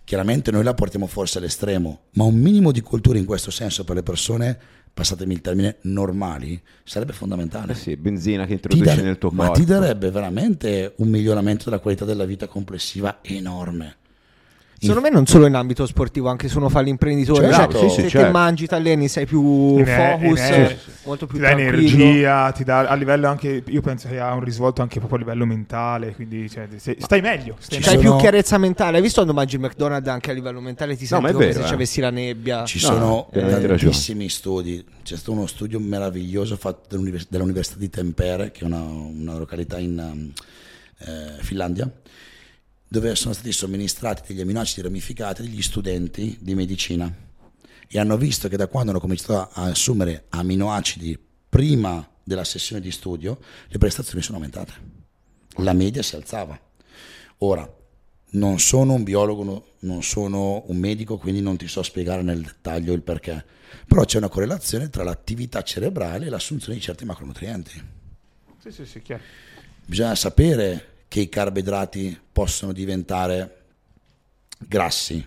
[0.03, 3.95] Chiaramente noi la portiamo forse all'estremo, ma un minimo di cultura in questo senso per
[3.95, 4.59] le persone,
[4.93, 7.71] passatemi il termine, normali, sarebbe fondamentale.
[7.71, 9.45] Eh sì, benzina che introduci dar- nel tuo corpo.
[9.45, 13.95] Ma ti darebbe veramente un miglioramento della qualità della vita complessiva enorme.
[14.87, 17.95] Secondo me non solo in ambito sportivo, anche se uno fa l'imprenditore, certo, cioè, sì,
[17.95, 18.25] sì, se certo.
[18.25, 22.63] te mangi, ti alleni, sei più ne, focus, ne, molto più ti dà energia, ti
[22.63, 26.15] dà a livello anche, io penso che ha un risvolto anche proprio a livello mentale,
[26.15, 27.57] quindi cioè, sei, stai meglio.
[27.59, 30.97] Stai C'hai più chiarezza mentale, hai visto quando mangi il McDonald's anche a livello mentale
[30.97, 31.73] ti senti no, come vero, se eh.
[31.73, 32.65] avessi la nebbia?
[32.65, 38.61] Ci no, sono tantissimi studi, c'è stato uno studio meraviglioso fatto dall'Università di Tempere, che
[38.61, 40.31] è una, una località in um,
[41.05, 41.87] eh, Finlandia,
[42.91, 47.09] dove sono stati somministrati degli aminoacidi ramificati degli studenti di medicina
[47.87, 51.17] e hanno visto che da quando hanno cominciato a assumere aminoacidi
[51.47, 53.39] prima della sessione di studio
[53.69, 54.73] le prestazioni sono aumentate,
[55.59, 56.59] la media si alzava.
[57.37, 57.77] Ora,
[58.31, 62.91] non sono un biologo, non sono un medico, quindi non ti so spiegare nel dettaglio
[62.91, 63.41] il perché,
[63.87, 67.83] però c'è una correlazione tra l'attività cerebrale e l'assunzione di certi macronutrienti.
[68.61, 69.23] Sì, sì, sì, chiaro.
[69.85, 73.63] Bisogna sapere che i carboidrati possono diventare
[74.57, 75.21] grassi.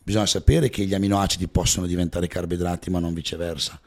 [0.00, 3.80] Bisogna sapere che gli aminoacidi possono diventare carboidrati, ma non viceversa,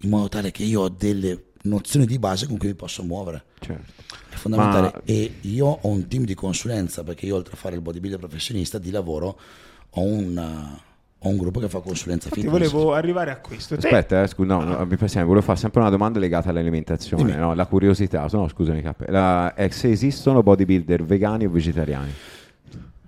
[0.00, 3.44] in modo tale che io ho delle nozioni di base con cui mi posso muovere.
[3.60, 4.04] Certo.
[4.28, 4.90] È fondamentale.
[4.92, 5.00] Ma...
[5.06, 8.76] E io ho un team di consulenza, perché io oltre a fare il bodybuilder professionista
[8.76, 9.40] di lavoro
[9.88, 10.78] ho un
[11.24, 12.70] ho un gruppo che fa consulenza Infatti fitness.
[12.70, 13.74] volevo arrivare a questo.
[13.74, 17.54] Aspetta, eh, scusa, no, no, mi passiamo, volevo fare sempre una domanda legata all'alimentazione, no?
[17.54, 18.26] la curiosità.
[18.30, 22.12] No, scusami, la, eh, se esistono bodybuilder vegani o vegetariani?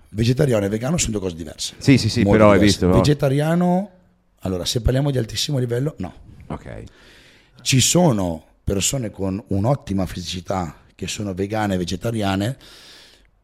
[0.09, 1.75] Vegetariano e vegano sono due cose diverse.
[1.77, 2.55] Sì, sì, sì, però diverse.
[2.55, 2.91] hai visto.
[2.91, 3.91] Vegetariano,
[4.41, 6.13] allora, se parliamo di altissimo livello, no.
[6.47, 6.85] Ok.
[7.61, 12.57] Ci sono persone con un'ottima fisicità che sono vegane e vegetariane,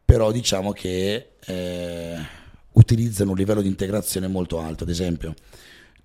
[0.03, 1.33] però diciamo che...
[1.45, 2.41] Eh,
[2.73, 4.83] utilizzano un livello di integrazione molto alto.
[4.83, 5.33] Ad esempio,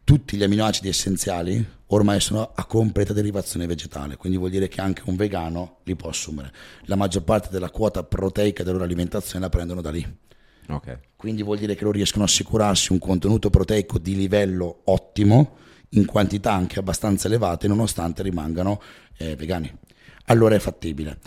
[0.05, 5.03] tutti gli aminoacidi essenziali ormai sono a completa derivazione vegetale, quindi vuol dire che anche
[5.05, 6.53] un vegano li può assumere.
[6.85, 10.17] La maggior parte della quota proteica della loro alimentazione la prendono da lì.
[10.71, 10.99] Okay.
[11.17, 15.57] Quindi vuol dire che loro riescono a assicurarsi un contenuto proteico di livello ottimo,
[15.91, 18.81] in quantità anche abbastanza elevate, nonostante rimangano
[19.17, 19.71] eh, vegani.
[20.27, 21.19] Allora è fattibile.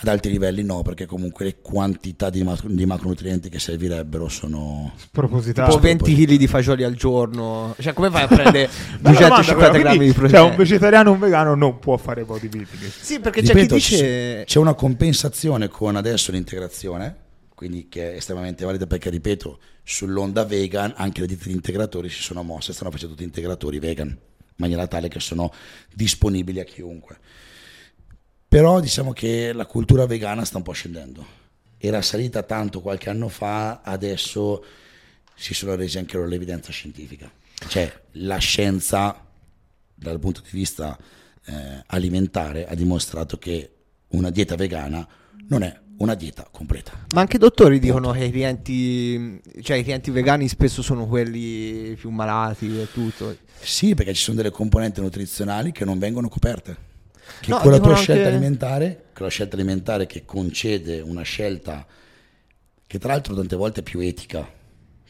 [0.00, 4.92] Ad alti livelli no, perché comunque le quantità di, macro- di macronutrienti che servirebbero sono...
[4.96, 5.70] Spropositato.
[5.72, 7.74] Tipo 20 kg di fagioli al giorno.
[7.80, 8.70] Cioè, come fai a prendere
[9.00, 10.38] Bella domanda, 250 però, grammi di proteine?
[10.38, 12.92] Cioè, un vegetariano o un vegano non può fare bodybuilding.
[13.00, 14.44] Sì, perché c'è Ripeto, chi dice...
[14.46, 17.16] c'è una compensazione con adesso l'integrazione,
[17.56, 22.22] quindi che è estremamente valida perché, ripeto, sull'onda vegan anche le ditte di integratori si
[22.22, 24.16] sono mosse, stanno facendo tutti integratori vegan, in
[24.54, 25.52] maniera tale che sono
[25.92, 27.16] disponibili a chiunque.
[28.48, 31.36] Però diciamo che la cultura vegana sta un po' scendendo.
[31.76, 34.64] Era salita tanto qualche anno fa, adesso
[35.34, 37.30] si sono resi anche loro l'evidenza scientifica.
[37.68, 39.22] Cioè la scienza,
[39.94, 40.96] dal punto di vista
[41.44, 43.70] eh, alimentare, ha dimostrato che
[44.08, 45.06] una dieta vegana
[45.48, 47.06] non è una dieta completa.
[47.14, 51.94] Ma anche i dottori dicono che i clienti, cioè i clienti vegani spesso sono quelli
[51.96, 53.36] più malati e tutto.
[53.60, 56.87] Sì, perché ci sono delle componenti nutrizionali che non vengono coperte.
[57.40, 61.00] Che No, con la tua dicono scelta anche- alimentare, con la scelta alimentare che concede
[61.00, 61.86] una scelta
[62.86, 64.50] che tra l'altro tante volte è più etica,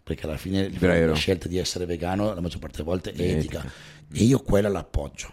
[0.02, 1.10] perché alla fine Vero.
[1.10, 3.58] la scelta di essere vegano la maggior parte delle volte è Etica.
[3.58, 3.72] etica
[4.12, 5.32] e io quella l'appoggio.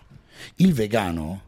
[0.55, 1.41] Il vegano,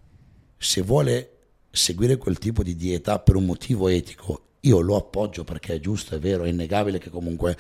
[0.58, 1.32] se vuole
[1.70, 6.16] seguire quel tipo di dieta per un motivo etico, io lo appoggio perché è giusto,
[6.16, 7.56] è vero, è innegabile che comunque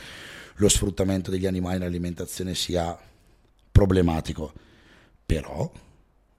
[0.55, 2.97] lo sfruttamento degli animali nell'alimentazione sia
[3.71, 4.51] problematico,
[5.25, 5.69] però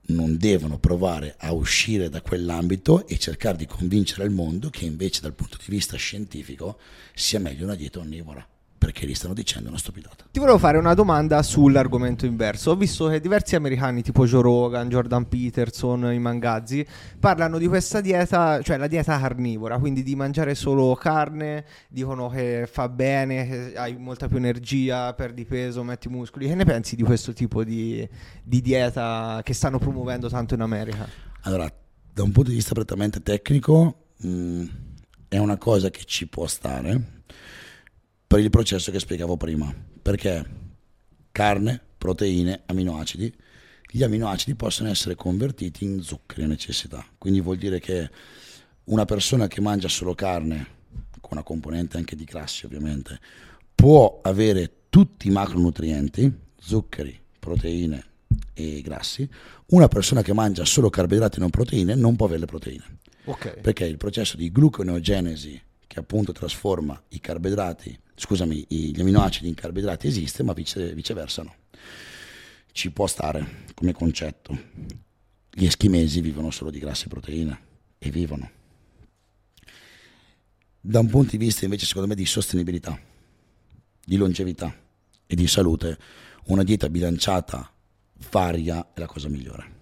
[0.08, 5.20] non devono provare a uscire da quell'ambito e cercare di convincere il mondo che invece
[5.20, 6.78] dal punto di vista scientifico
[7.14, 8.46] sia meglio una dieta onnivora,
[8.78, 10.26] perché gli stanno dicendo una stupidata.
[10.30, 12.70] Ti volevo fare una domanda sull'argomento inverso.
[12.70, 16.86] Ho visto che diversi americani, tipo Joe Rogan, Jordan Peterson, i Mangazzi,
[17.18, 22.68] parlano di questa dieta, cioè la dieta carnivora, quindi di mangiare solo carne, dicono che
[22.70, 26.46] fa bene, che hai molta più energia, perdi peso, metti muscoli.
[26.46, 28.08] Che ne pensi di questo tipo di,
[28.44, 31.06] di dieta che stanno promuovendo tanto in America?
[31.42, 31.70] Allora,
[32.12, 34.64] da un punto di vista prettamente tecnico, mh,
[35.26, 37.16] è una cosa che ci può stare
[38.28, 40.44] per il processo che spiegavo prima, perché
[41.32, 43.34] carne, proteine, aminoacidi,
[43.90, 48.10] gli aminoacidi possono essere convertiti in zuccheri a necessità, quindi vuol dire che
[48.84, 50.76] una persona che mangia solo carne,
[51.22, 53.18] con una componente anche di grassi ovviamente,
[53.74, 58.04] può avere tutti i macronutrienti, zuccheri, proteine
[58.52, 59.26] e grassi,
[59.68, 62.84] una persona che mangia solo carboidrati e non proteine non può avere le proteine.
[63.24, 63.60] Ok.
[63.60, 70.08] perché il processo di gluconeogenesi che appunto trasforma i carboidrati, scusami, gli aminoacidi in carboidrati
[70.08, 71.54] esiste, ma vice- viceversa no.
[72.72, 74.58] Ci può stare come concetto.
[75.50, 77.60] Gli eschimesi vivono solo di grassi e proteine
[77.98, 78.50] e vivono.
[80.80, 82.98] Da un punto di vista invece secondo me di sostenibilità,
[84.04, 84.74] di longevità
[85.26, 85.98] e di salute,
[86.46, 87.70] una dieta bilanciata,
[88.30, 89.77] varia è la cosa migliore.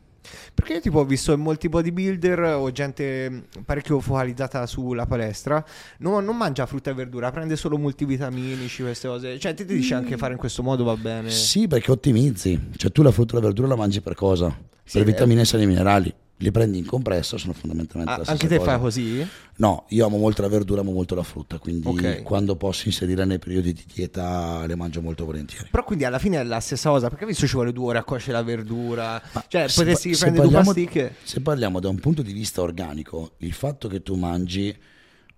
[0.55, 5.64] Perché io tipo ho visto in molti bodybuilder o gente mh, parecchio focalizzata sulla palestra,
[5.99, 9.39] non, non mangia frutta e verdura, prende solo multivitaminici, queste cose.
[9.39, 11.31] Cioè, ti ti dice anche fare in questo modo va bene.
[11.31, 12.70] Sì, perché ottimizzi.
[12.77, 14.55] Cioè tu la frutta e la verdura la mangi per cosa?
[14.85, 16.14] Sì, per vitamine, sali e minerali.
[16.41, 18.70] Li prendi in compresso, sono fondamentalmente Ah, la stessa anche te cosa.
[18.72, 19.26] fai così?
[19.57, 22.22] No, io amo molto la verdura, amo molto la frutta, quindi Ok.
[22.24, 25.68] quando posso inserire nei periodi di dieta le mangio molto volentieri.
[25.70, 28.05] Però quindi alla fine è la stessa cosa, perché visto ci vuole due ore a
[28.05, 29.22] cuocere la verdura.
[29.49, 31.14] cioè, se potresti se prendere due parliamo- pasticche.
[31.22, 34.76] Se parliamo da un punto di vista organico, il fatto che tu mangi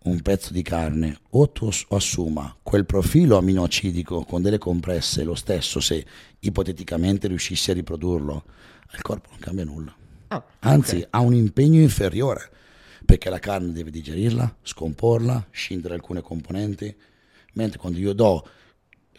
[0.00, 5.34] un pezzo di carne o tu ass- assuma quel profilo aminoacidico con delle compresse lo
[5.36, 6.04] stesso se
[6.40, 8.44] ipoteticamente riuscissi a riprodurlo,
[8.90, 9.94] al corpo non cambia nulla.
[10.28, 11.06] Ah, Anzi, ok.
[11.10, 12.50] ha un impegno inferiore
[13.04, 16.94] perché la carne deve digerirla, scomporla, scindere alcune componenti,
[17.54, 18.46] mentre quando io do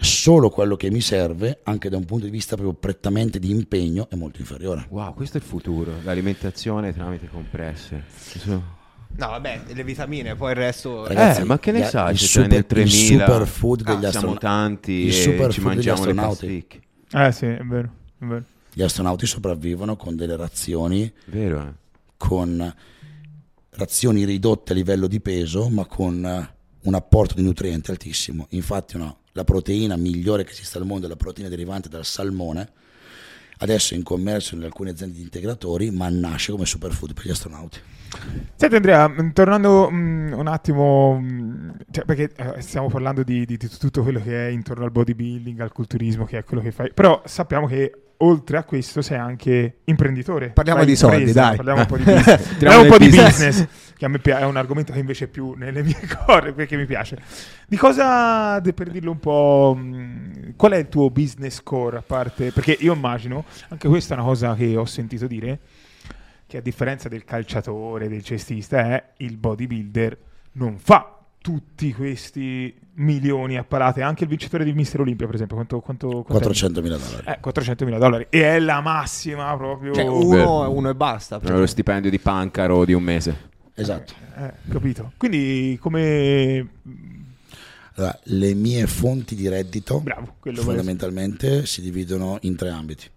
[0.01, 4.07] solo quello che mi serve, anche da un punto di vista proprio prettamente di impegno,
[4.09, 4.85] è molto inferiore.
[4.89, 8.03] Wow, questo è il futuro, l'alimentazione tramite compresse.
[8.45, 11.07] No, vabbè, le vitamine, poi il resto...
[11.07, 14.05] Ragazzi, eh, ma che ne sai il se super- c'è nel il 3000 superfood degli
[14.05, 16.45] ah, siamo astronauti- tanti il e superfood ci degli mangiamo le astronauti.
[16.45, 16.81] pasticche.
[17.11, 17.89] Eh sì, è vero,
[18.19, 18.43] è vero.
[18.73, 21.73] Gli astronauti sopravvivono con delle razioni, Vero, eh?
[22.17, 22.73] con
[23.71, 26.49] razioni ridotte a livello di peso, ma con eh,
[26.81, 28.47] un apporto di nutrienti altissimo.
[28.49, 32.71] Infatti una- la proteina migliore che esiste al mondo è la proteina derivante dal salmone.
[33.61, 37.29] Adesso è in commercio in alcune aziende di integratori, ma nasce come superfood per gli
[37.31, 37.79] astronauti.
[38.55, 43.57] Senti Andrea, mh, tornando mh, un attimo, mh, cioè, perché eh, stiamo parlando di, di-
[43.57, 46.91] di tutto quello che è intorno al bodybuilding, al culturismo, che è quello che fai,
[46.93, 47.91] però sappiamo che
[48.21, 50.49] oltre a questo sei anche imprenditore.
[50.49, 51.55] Parliamo di soldi, impresa, dai.
[51.57, 52.47] Parliamo un po' di business.
[52.47, 53.67] Parliamo un po' di business.
[53.95, 56.85] che a me è un argomento che invece è più nelle mie corde, perché mi
[56.85, 57.21] piace.
[57.67, 62.51] Di cosa, per dirlo un po', mh, qual è il tuo business core a parte?
[62.51, 65.59] Perché io immagino, anche questa è una cosa che ho sentito dire,
[66.47, 70.17] che a differenza del calciatore, del cestista, è il bodybuilder
[70.53, 74.01] non fa tutti questi milioni a palate.
[74.01, 76.37] Anche il vincitore di Mister Olimpia, per esempio, quanto, quanto, quanto è?
[76.37, 77.23] 400 mila dollari.
[77.25, 78.27] Eh, 400 mila dollari.
[78.29, 79.93] E è la massima proprio.
[79.93, 81.39] Cioè, uno, uno e basta.
[81.41, 83.47] Lo stipendio di Pancaro di un mese.
[83.73, 84.13] Esatto.
[84.37, 85.13] Eh, capito.
[85.17, 86.67] Quindi come...
[87.95, 93.09] Allora, le mie fonti di reddito Bravo, fondamentalmente si dividono in tre ambiti.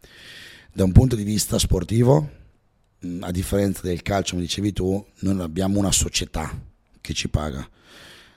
[0.72, 2.30] Da un punto di vista sportivo,
[2.98, 6.50] mh, a differenza del calcio, come dicevi tu, non abbiamo una società
[7.00, 7.64] che ci paga,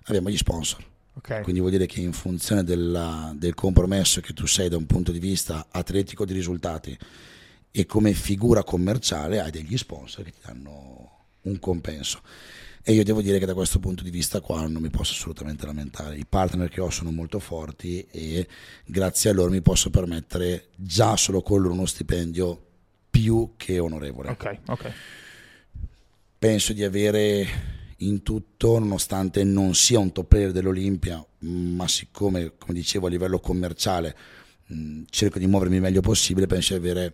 [0.03, 0.83] abbiamo gli sponsor.
[1.17, 1.41] Ok.
[1.41, 5.11] Quindi vuol dire che in funzione della- del compromesso che tu sei da un punto
[5.11, 6.97] di vista atletico di risultati
[7.71, 11.11] e come figura commerciale hai degli sponsor che ti danno
[11.41, 12.21] un compenso.
[12.87, 15.65] E io devo dire che da questo punto di vista qua non mi posso assolutamente
[15.65, 16.17] lamentare.
[16.17, 18.47] I partner che ho sono molto forti e
[18.85, 22.61] grazie a loro mi posso permettere già solo con loro uno stipendio
[23.09, 24.91] più che onorevole Ok, ok.
[26.37, 27.47] penso di avere
[27.97, 33.39] in tutto, nonostante non sia un top player dell'Olimpia, ma siccome, come dicevo, a livello
[33.39, 34.15] commerciale
[34.67, 37.13] mh, cerco di muovermi il meglio possibile, penso di avere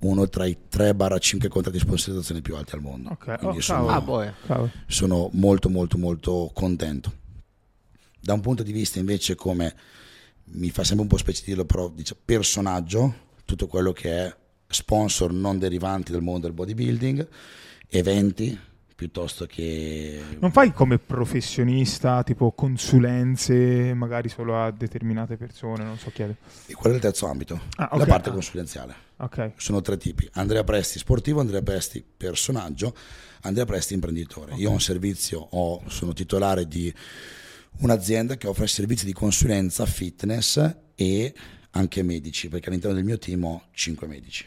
[0.00, 3.10] uno tra i 3-5 contratti di sponsorizzazione più alti al mondo.
[3.10, 3.88] Ok, Quindi oh, sono.
[3.88, 4.32] Ah, boh, eh.
[4.86, 7.18] Sono molto molto molto contento.
[8.18, 9.74] Da un punto di vista invece come
[10.52, 13.14] mi fa sempre un po' specie dirlo, però dice, personaggio,
[13.44, 17.28] tutto quello che è sponsor non derivanti dal mondo del bodybuilding,
[17.88, 18.58] eventi
[19.04, 26.10] piuttosto che Non fai come professionista, tipo consulenze, magari solo a determinate persone, non so
[26.10, 26.36] chiedere.
[26.66, 28.06] e quello è il terzo ambito, Ah, la ok.
[28.06, 28.32] parte Ah.
[28.32, 28.94] consulenziale.
[29.16, 29.52] Ok.
[29.56, 32.94] Sono tre tipi, Andrea Presti sportivo, Andrea Presti personaggio,
[33.40, 34.54] Andrea Presti imprenditore.
[34.56, 36.92] Io ho un servizio, ho- sono titolare di
[37.78, 41.34] un'azienda che offre servizi di consulenza fitness e
[41.70, 44.44] anche medici, perché all'interno del mio team ho 5 medici.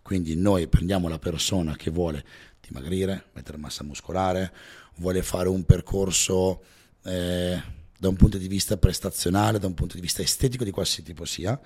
[0.00, 2.24] Quindi noi prendiamo la persona che vuole
[2.72, 4.52] dimagrire, mettere massa muscolare,
[4.96, 6.62] vuole fare un percorso
[7.04, 7.62] eh,
[7.98, 11.24] da un punto di vista prestazionale, da un punto di vista estetico di qualsiasi tipo
[11.24, 11.58] sia,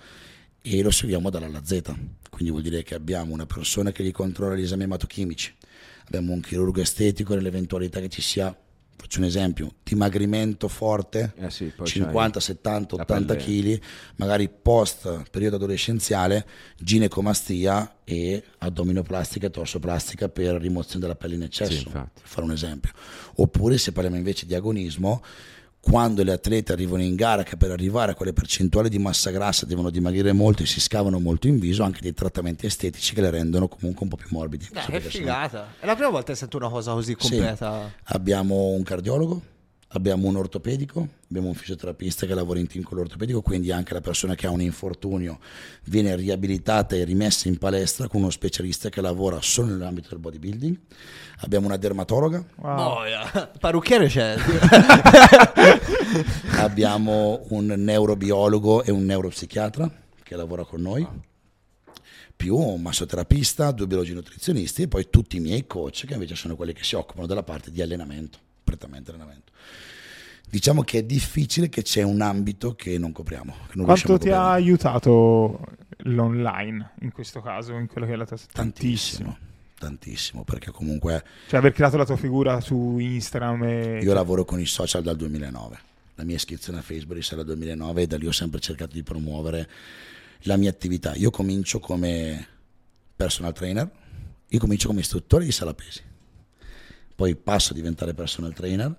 [0.60, 1.82] e lo seguiamo dalla alla Z.
[2.28, 5.54] Quindi vuol dire che abbiamo una persona che gli controlla gli esami ematochimici,
[6.06, 8.54] abbiamo un chirurgo estetico nell'eventualità che ci sia,
[8.96, 13.82] faccio un esempio, dimagrimento forte, Eh sì, poi 50, c'hai 70, la 80 pelle- kg,
[14.16, 16.46] magari post periodo adolescenziale,
[16.78, 22.52] ginecomastia e addominoplastica e torsoplastica per rimozione della pelle in eccesso, Sì, per fare un
[22.52, 22.92] esempio.
[23.36, 25.22] Oppure se parliamo invece di agonismo,
[25.88, 29.66] quando le atlete arrivano in gara che per arrivare a quelle percentuali di massa grassa
[29.66, 33.30] devono dimagrire molto e si scavano molto in viso, anche dei trattamenti estetici che le
[33.30, 34.26] rendono comunque un po' più.
[34.28, 35.66] Dai, Questo che perché sono- figata.
[35.78, 37.28] È la prima volta che sento una cosa così Sì.
[37.28, 37.92] completa.
[38.06, 39.40] Abbiamo un cardiologo,
[39.96, 44.00] abbiamo un ortopedico, abbiamo un fisioterapista che lavora in team con l'ortopedico, quindi anche la
[44.00, 45.38] persona che ha un infortunio
[45.84, 50.78] viene riabilitata e rimessa in palestra con uno specialista che lavora solo nell'ambito del bodybuilding.
[51.40, 52.76] Abbiamo una dermatologa, Wow.
[52.76, 53.50] Boia.
[53.58, 54.36] Parrucchiere c'è.
[56.58, 59.90] abbiamo un neurobiologo e un neuropsichiatra
[60.22, 61.06] che lavora con noi.
[62.34, 66.54] Più un massoterapista, due biologi nutrizionisti e poi tutti i miei coach che invece sono
[66.54, 69.52] quelli che si occupano della parte di allenamento, prettamente allenamento.
[70.48, 73.52] Diciamo che è difficile che c'è un ambito che non copriamo.
[73.68, 75.60] Che non Quanto ti ha aiutato
[75.98, 79.36] l'online in questo caso, in quello che è la tua Tantissimo,
[79.78, 83.98] tantissimo, perché comunque Cioè aver creato la tua figura su Instagram e...
[84.02, 85.78] io lavoro con i social dal 2009.
[86.14, 89.02] La mia iscrizione a Facebook risale dal 2009 e da lì ho sempre cercato di
[89.02, 89.68] promuovere
[90.42, 91.14] la mia attività.
[91.14, 92.46] Io comincio come
[93.14, 93.90] personal trainer,
[94.48, 96.02] io comincio come istruttore di sala pesi,
[97.14, 98.94] poi passo a diventare personal trainer,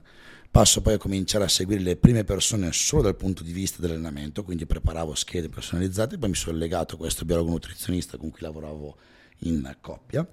[0.49, 4.43] passo poi a cominciare a seguire le prime persone solo dal punto di vista dell'allenamento,
[4.43, 8.97] quindi preparavo schede personalizzate, poi mi sono legato a questo biologo nutrizionista con cui lavoravo
[9.39, 10.27] in coppia.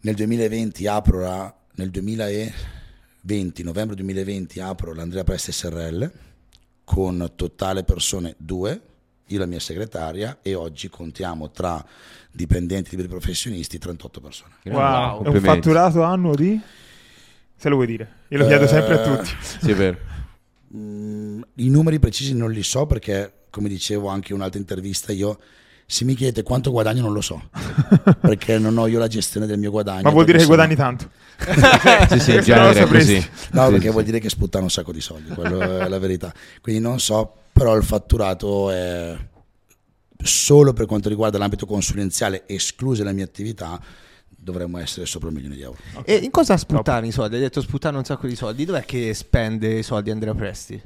[0.00, 6.10] Nel 2020 apro la, nel 2020, novembre 2020 apro l'Andrea Presti SRL
[6.84, 8.80] con totale persone due,
[9.26, 11.84] io e la mia segretaria e oggi contiamo tra
[12.30, 14.54] dipendenti liberi professionisti 38 persone.
[14.64, 16.60] Wow, è un fatturato annuo di...
[17.62, 19.30] Se lo vuoi dire, io lo chiedo sempre a Eh, tutti.
[19.60, 19.98] Sì, è vero.
[20.74, 25.38] Mm, I numeri precisi non li so perché, come dicevo anche in un'altra intervista, io
[25.84, 27.50] se mi chiedete quanto guadagno non lo so,
[28.18, 30.00] perché non ho io la gestione del mio guadagno.
[30.00, 31.10] Ma vuol dire che perché guadagni tanto.
[32.08, 33.20] Sì, sì, non lo genere è così.
[33.20, 33.28] sapresti.
[33.52, 33.90] No, perché sì.
[33.92, 36.32] vuol dire che sputtano un sacco di soldi, quello è la verità.
[36.62, 39.14] Quindi non so, però il fatturato è
[40.24, 43.78] solo per quanto riguarda l'ambito consulenziale, escluse le mie attività,
[44.42, 45.78] dovremmo essere sopra un milione di euro.
[46.04, 47.36] E in cosa sputtano i soldi?
[47.36, 48.64] Hai detto sputtano un sacco di soldi.
[48.64, 50.80] Dov'è che spende i soldi Andrea Presti?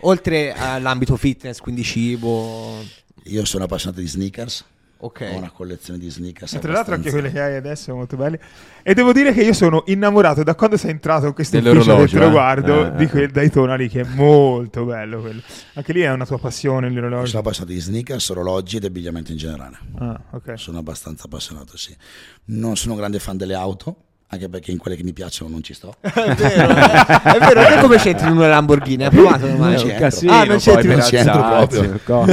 [0.00, 2.82] Oltre all'ambito fitness, quindi cibo.
[3.24, 4.64] Io sono appassionato di sneakers,
[5.04, 5.30] Ok.
[5.32, 6.52] Ho una collezione di sneakers.
[6.54, 8.38] E tra l'altro anche quelle che hai adesso sono molto belle.
[8.84, 12.04] E devo dire che io sono innamorato da quando sei entrato in questo ufficio del
[12.04, 12.08] eh?
[12.08, 13.08] traguardo Eh, di eh.
[13.08, 15.40] quel Daytona lì che è molto bello quello.
[15.74, 17.26] Anche lì è una tua passione l'orologio.
[17.26, 19.76] Sono appassionato di sneakers, orologi ed abbigliamento in generale.
[19.98, 20.52] Ah, ok.
[20.56, 21.96] Sono abbastanza appassionato, sì.
[22.44, 23.96] Non sono un grande fan delle auto,
[24.28, 25.96] anche perché in quelle che mi piacciono non ci sto.
[26.00, 27.34] È vero, eh.
[27.34, 27.66] è vero.
[27.74, 29.02] Te come c'entri in una Lamborghini?
[29.04, 29.78] Hai provato Non ormai?
[29.78, 30.08] ci un entro.
[30.08, 32.30] casino, Ah, non c'entri, non ci entro alzarsi, proprio.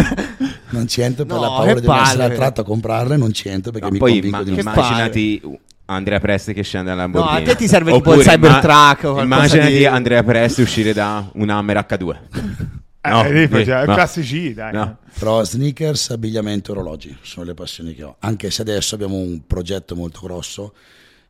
[0.71, 3.49] Non ci entro per No, la paura di non essere attratto a comprarle, non ci
[3.49, 5.41] entro perché Ma mi poi convinco ma- di non immaginati
[5.85, 7.33] Andrea Presti che scende alla Lamborghini.
[7.33, 10.61] No, a te ti serve tipo Oppure il Cybertruck o qualcosa Immaginati di- Andrea Presti
[10.61, 12.17] uscire da un Hammer H2.
[13.01, 13.93] Eh, No, lì faceva- no.
[13.93, 14.73] classici, dai.
[14.73, 14.97] No.
[15.17, 18.17] Però sneakers, abbigliamento, orologi sono le passioni che ho.
[18.19, 20.73] Anche se adesso abbiamo un progetto molto grosso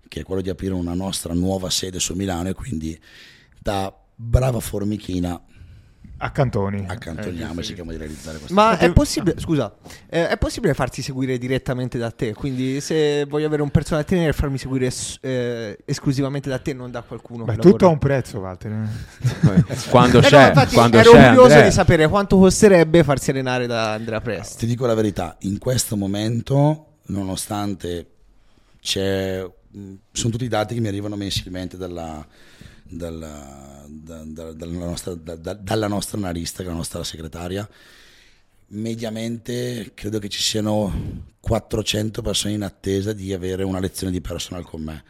[0.07, 2.99] che è quello di aprire una nostra nuova sede su Milano e quindi
[3.59, 5.39] da brava formichina
[6.21, 6.85] Accantoni.
[6.87, 7.67] accantoniamo Eh, e sì, sì.
[7.67, 9.73] cerchiamo di realizzare questa Ma è possibile, scusa,
[10.09, 12.33] eh, è possibile farsi seguire direttamente da te?
[12.33, 16.91] Quindi se voglio avere un personal trainer farmi seguire es- eh, esclusivamente da te, non
[16.91, 17.45] da qualcuno.
[17.45, 18.87] Che tutto ha un prezzo, Walter.
[19.89, 21.63] quando Eh no, c'è, infatti quando ero c'è curioso Andrea.
[21.63, 24.57] di sapere quanto costerebbe farsi allenare da Andrea Presti.
[24.57, 28.07] Ti dico la verità, in questo momento, nonostante
[28.81, 29.45] c'è,
[30.11, 32.25] sono tutti i dati che mi arrivano mensilmente dalla,
[32.89, 37.67] dalla, da- da- dalla nostra, da- da- dalla nostra analista, che è la nostra segretaria,
[38.67, 44.63] mediamente credo che ci siano 400 persone in attesa di avere una lezione di personal
[44.63, 45.03] con me.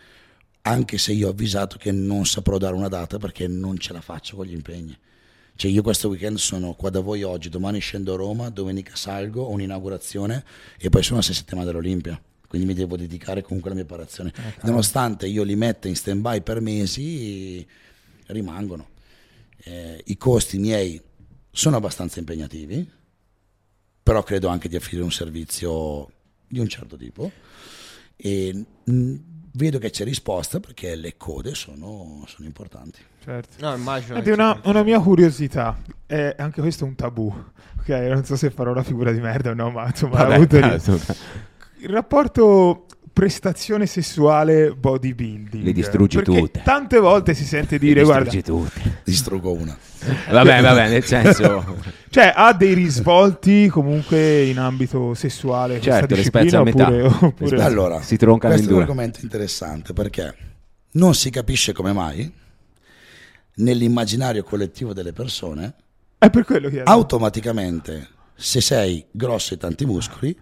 [0.62, 4.02] Anche se io ho avvisato che non saprò dare una data perché non ce la
[4.02, 4.98] faccio con gli impegni.
[5.56, 9.44] Cioè io questo weekend sono qua da voi oggi, domani scendo a Roma, domenica salgo,
[9.44, 10.44] ho un'inaugurazione
[10.78, 12.22] e poi sono a sei settimane dell'Olimpia.
[12.50, 14.34] Quindi mi devo dedicare comunque alla mia operazione.
[14.64, 17.66] Nonostante io li metta in stand by per mesi,
[18.26, 18.90] rimangono.
[19.58, 21.00] Eh, I costi miei
[21.52, 22.90] sono abbastanza impegnativi,
[24.02, 26.12] però credo anche di offrire un servizio
[26.48, 27.32] di un certo tipo
[28.16, 29.16] e mh,
[29.52, 33.00] vedo che c'è risposta perché le code sono, sono importanti.
[33.24, 33.58] Certo.
[33.60, 34.20] No, immagino.
[34.26, 37.32] Una, una mia curiosità, è anche questo è un tabù,
[37.80, 37.90] ok?
[37.90, 41.00] Non so se farò una figura di merda o no, ma insomma, Vabbè, ho avuto.
[41.82, 45.64] Il rapporto prestazione sessuale bodybuilding.
[45.64, 46.62] Le distruggi Perché tutte.
[46.64, 49.02] Tante volte si sente Le dire, guarda, distruggi tutte.
[49.04, 49.78] Distruggo una.
[50.30, 51.78] Vabbè, vabbè, nel senso...
[52.10, 56.84] cioè ha dei risvolti comunque in ambito sessuale, Certo, le spezza a metà.
[56.86, 58.90] oppure, oppure- Allora, Si troncano in questo è un due.
[58.90, 60.36] argomento interessante perché
[60.92, 62.32] non si capisce come mai
[63.56, 65.76] nell'immaginario collettivo delle persone
[66.18, 70.38] è per quello che automaticamente se sei grosso e tanti muscoli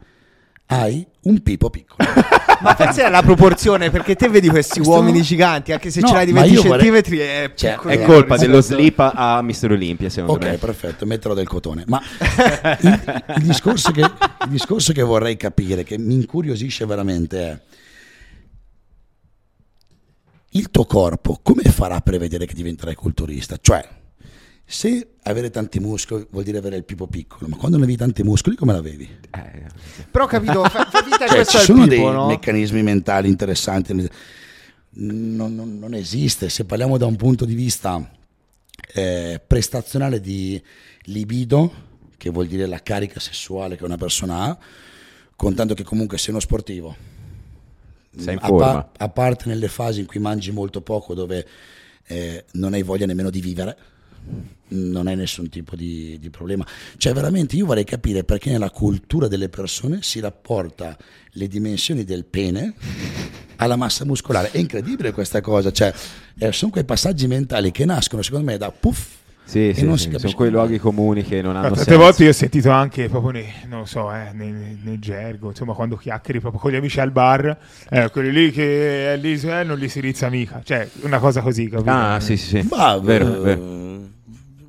[0.67, 2.07] hai un pipo piccolo.
[2.59, 6.07] Ma forse è la proporzione, perché te vedi questi Questo uomini giganti, anche se No,
[6.07, 7.89] ce l'hai di ma 20 io vorrei- centimetri, è Cioè, piccolo.
[7.89, 9.71] È Eh, colpa rispetto- dello slip a Mr.
[9.71, 10.57] Olympia, secondo Ok, me.
[10.57, 11.83] perfetto, metterò del cotone.
[11.87, 12.01] Ma
[12.81, 17.59] il, il discorso che, il discorso che vorrei capire, che mi incuriosisce veramente è
[20.51, 23.57] il tuo corpo come farà a prevedere che diventerai culturista?
[23.61, 23.87] Cioè,
[24.69, 28.21] se avere tanti muscoli vuol dire avere il pipo piccolo, ma quando non avevi tanti
[28.21, 29.09] muscoli come l'avevi?
[29.31, 29.65] Eh,
[30.11, 32.27] Però capito, fa, fa Cioè, questo ci sono tipo, dei no?
[32.27, 33.93] meccanismi mentali interessanti.
[33.93, 36.49] Non, non- non esiste.
[36.49, 38.11] Se parliamo da un punto di vista
[38.93, 40.61] eh, prestazionale di
[41.03, 41.71] libido,
[42.17, 44.57] che vuol dire la carica sessuale che una persona ha,
[45.33, 46.93] contando che comunque sei uno sportivo.
[48.17, 48.91] Sei in a, forma.
[48.97, 51.47] a parte nelle fasi in cui mangi molto poco, dove
[52.05, 53.77] eh, non hai voglia nemmeno di vivere,
[54.69, 56.65] non hai nessun tipo di, di problema.
[56.97, 60.97] Cioè, veramente io vorrei capire perché nella cultura delle persone si rapporta
[61.31, 62.73] le dimensioni del pene
[63.57, 64.51] alla massa muscolare.
[64.51, 65.71] È incredibile questa cosa.
[65.71, 65.93] Cioè,
[66.37, 69.15] eh, sono quei passaggi mentali che nascono, secondo me, da puff.
[69.47, 71.99] Sì, sì, non sì, si sono quei luoghi comuni che non hanno Tante senso.
[71.99, 75.47] volte io ho sentito anche proprio nei, non lo so, eh, nei, nei- nei gergo,
[75.47, 77.57] insomma, quando chiacchieri proprio con gli amici al bar,
[77.89, 81.39] eh, quelli lì che eh, lì, eh, non li si rizza mica, cioè una cosa
[81.39, 81.89] così, capito?
[81.89, 82.67] Ah, sì, sì, sì.
[82.69, 84.05] Ma, vero, eh, vero.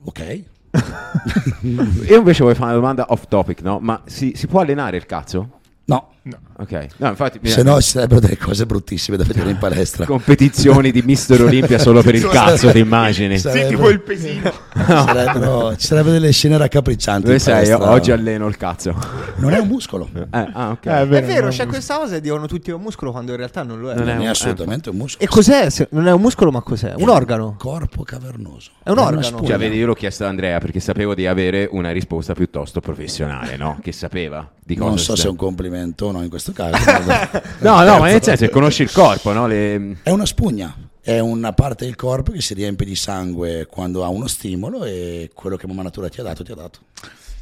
[0.05, 0.43] Ok.
[2.09, 3.79] Io invece voglio fare una domanda off topic, no?
[3.81, 5.59] Ma si, si può allenare il cazzo?
[5.87, 6.39] No, No.
[6.61, 6.87] Ok.
[6.97, 7.39] No, infatti...
[7.43, 10.05] se no ci sarebbero delle cose bruttissime da vedere in palestra.
[10.07, 13.39] Competizioni di Mister Olimpia solo per il cazzo, ti immagini?
[13.39, 13.67] Sì.
[13.69, 14.51] Tipo il pesino.
[14.75, 17.27] Ci sarebbero, ci sarebbero delle scene raccapriccianti.
[17.27, 17.55] Dove sei?
[17.55, 17.91] palestra.
[17.91, 18.93] Oggi alleno il cazzo.
[19.37, 20.87] Non è un muscolo, Eh, ah, ok.
[20.87, 21.71] Eh, È vero, no, c'è no.
[21.71, 23.95] questa cosa e dicono tutti è un muscolo quando in realtà non lo è.
[23.95, 25.25] Non è non è un- assolutamente un muscolo.
[25.25, 25.71] E cos'è?
[25.71, 26.93] Se- Non è un muscolo, ma cos'è?
[26.97, 27.55] Un organo.
[27.57, 28.71] Corpo cavernoso.
[28.83, 29.45] È un organo.
[29.45, 33.57] Cioè, vedi, io l'ho chiesto ad Andrea perché sapevo di avere una risposta piuttosto professionale,
[33.57, 33.79] no?
[33.81, 36.77] Che sapeva di cosa Non so se è un complimento o no in questo caso.
[37.07, 37.31] ma-
[37.61, 39.47] No, no, ma nel senso che conosci il corpo, no?
[39.47, 39.97] Le...
[40.03, 44.09] È una spugna, è una parte del corpo che si riempie di sangue quando ha
[44.09, 46.79] uno stimolo e quello che mamma natura ti ha dato ti ha dato.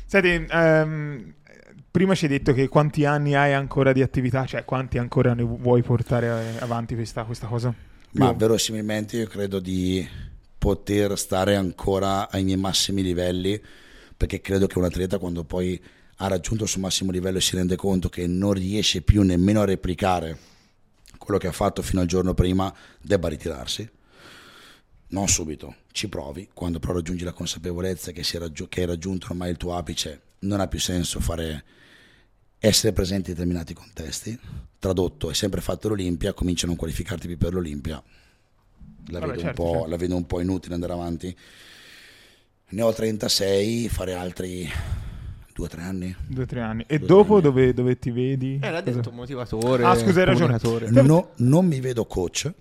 [0.06, 1.32] Senti, ehm,
[1.90, 5.42] prima ci hai detto che quanti anni hai ancora di attività, cioè quanti ancora ne
[5.42, 7.74] vuoi portare eh, avanti questa, questa cosa?
[8.12, 10.06] Ma Io- verosimilmente io credo di
[10.58, 13.60] poter stare ancora ai miei massimi livelli,
[14.16, 15.80] perché credo che un atleta quando poi
[16.16, 19.60] ha raggiunto il suo massimo livello e si rende conto che non riesce più nemmeno
[19.60, 20.38] a replicare
[21.18, 23.88] quello che ha fatto fino al giorno prima, debba ritirarsi.
[25.08, 29.50] Non subito, ci provi, quando però raggiungi la consapevolezza che, raggiu- che hai raggiunto ormai
[29.50, 31.64] il tuo apice, non ha più senso fare
[32.58, 34.38] essere presenti in determinati contesti.
[34.78, 38.02] Tradotto, hai sempre fatto l'Olimpia, cominci a non qualificarti più per l'Olimpia.
[39.08, 39.88] La, vedo, certo, un po', certo.
[39.88, 41.36] la vedo un po' inutile andare avanti.
[42.68, 44.68] Ne ho 36, fare altri
[45.56, 46.14] 2-3 anni.
[46.26, 46.84] Due o tre anni.
[46.86, 48.58] E Due, dopo tre dove, dove ti vedi?
[48.62, 49.84] Eh, l'ha Cosa- detto motivatore.
[49.84, 50.58] Ah, scusa, hai ragione.
[51.02, 52.52] No- non mi vedo coach,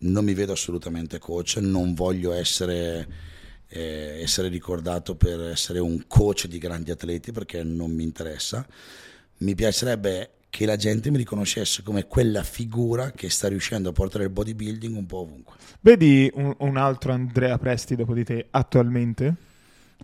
[0.00, 3.06] non mi vedo assolutamente coach, non voglio essere,
[3.68, 8.66] eh, essere ricordato per essere un coach di grandi atleti perché non mi interessa.
[9.38, 14.24] Mi piacerebbe che la gente mi riconoscesse come quella figura che sta riuscendo a portare
[14.24, 15.54] il bodybuilding un po' ovunque.
[15.80, 19.34] Vedi un, un altro Andrea Presti dopo di te attualmente?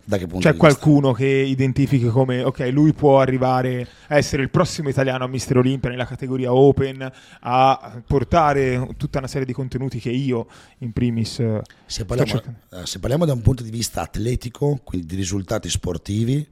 [0.03, 0.79] Da che punto C'è di vista?
[0.79, 5.57] qualcuno che identifichi come, ok, lui può arrivare a essere il prossimo italiano a Mister
[5.57, 7.11] Olimpia nella categoria Open,
[7.41, 10.47] a portare tutta una serie di contenuti che io,
[10.79, 12.41] in primis, eh, Se parliamo,
[12.71, 16.47] eh, se parliamo da un punto di vista atletico, quindi di risultati sportivi,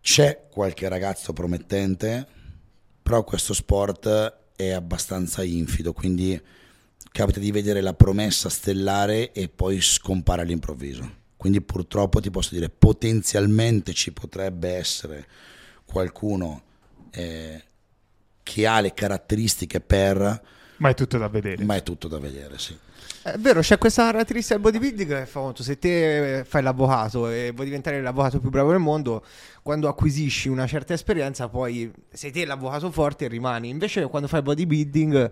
[0.00, 2.26] c'è qualche ragazzo promettente,
[3.02, 6.40] però questo sport è abbastanza infido, quindi
[7.10, 11.22] capita di vedere la promessa stellare e poi scompare all'improvviso.
[11.44, 15.26] Quindi purtroppo ti posso dire, potenzialmente ci potrebbe essere
[15.84, 16.62] qualcuno
[17.10, 17.62] eh,
[18.42, 20.42] che ha le caratteristiche per,
[20.78, 21.62] ma è tutto da vedere.
[21.62, 22.74] ma è tutto da vedere, sì.
[23.22, 27.28] È vero, c'è questa caratteristica del bodybuilding che fa conto, se te eh, fai l'avvocato
[27.28, 29.24] e vuoi diventare l'avvocato più bravo del mondo,
[29.62, 33.70] quando acquisisci una certa esperienza poi sei te l'avvocato forte e rimani.
[33.70, 35.30] Invece quando fai bodybuilding,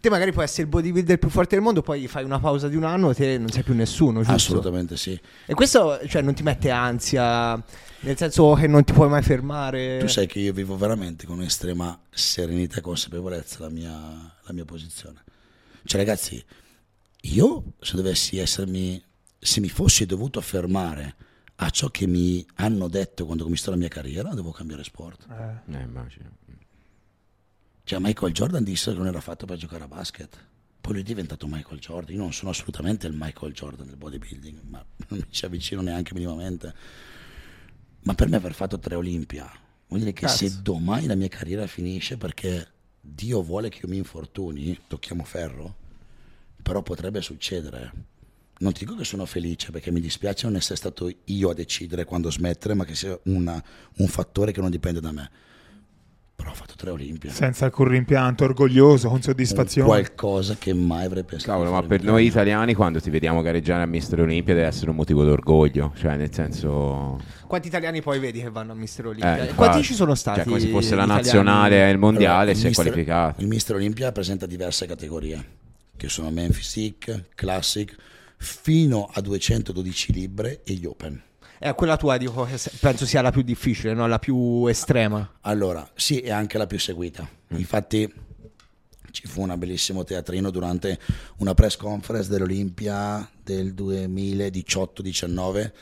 [0.00, 2.74] te magari puoi essere il bodybuilder più forte del mondo, poi fai una pausa di
[2.74, 4.32] un anno e te non sei più nessuno, giusto?
[4.32, 5.18] Assolutamente sì.
[5.46, 7.54] E questo cioè, non ti mette ansia,
[8.00, 9.98] nel senso che non ti puoi mai fermare.
[9.98, 14.64] Tu sai che io vivo veramente con estrema serenità e consapevolezza la mia, la mia
[14.64, 15.22] posizione.
[15.84, 16.44] Cioè, ragazzi,
[17.32, 19.02] io se dovessi essermi,
[19.38, 21.14] se mi fossi dovuto fermare
[21.56, 25.26] a ciò che mi hanno detto quando ho cominciato la mia carriera, devo cambiare sport.
[25.30, 26.30] Eh, Eh, immagino.
[27.84, 30.36] Cioè, Michael Jordan disse che non era fatto per giocare a basket.
[30.80, 32.14] Poi lui è diventato Michael Jordan.
[32.14, 36.12] Io non sono assolutamente il Michael Jordan del bodybuilding, ma non mi ci avvicino neanche
[36.14, 36.74] minimamente.
[38.02, 39.50] Ma per me aver fatto tre Olimpia
[39.88, 40.46] vuol dire che Cazzo.
[40.48, 42.68] se domani la mia carriera finisce perché
[43.00, 45.74] Dio vuole che io mi infortuni, tocchiamo ferro,
[46.68, 47.92] però potrebbe succedere.
[48.58, 52.04] Non ti dico che sono felice perché mi dispiace non essere stato io a decidere
[52.04, 53.62] quando smettere, ma che sia una-
[53.98, 55.30] un fattore che non dipende da me.
[56.36, 57.30] Però ho fatto tre Olimpia.
[57.32, 59.88] senza alcun rimpianto, orgoglioso, con Un soddisfazione.
[59.88, 61.52] qualcosa che mai avrei pensato.
[61.52, 64.96] Cavolo, ma per noi italiani quando ti vediamo gareggiare a Mister Olimpia deve essere un
[64.96, 67.18] motivo d'orgoglio, cioè nel senso...
[67.46, 69.48] Quanti italiani poi vedi che vanno a Mister Olimpia?
[69.48, 70.38] Eh, Quanti ci sono stati?
[70.40, 71.22] Cioè, come se fosse la italiani?
[71.22, 73.40] nazionale e il mondiale Allora, si è Mister- qualificato.
[73.40, 75.44] Il Mister Olimpia presenta diverse categorie,
[75.98, 77.94] che sono Memphis Sick, Classic,
[78.38, 81.22] fino a 212 libbre e gli Open.
[81.60, 82.48] Eh, quella tua dico
[82.78, 84.06] penso sia la più difficile, no?
[84.06, 85.38] la più estrema.
[85.42, 87.28] Allora, sì, è anche la più seguita.
[87.48, 88.10] Infatti
[89.10, 90.98] ci fu un bellissimo teatrino durante
[91.38, 95.72] una press conference dell'Olimpia del 2018-19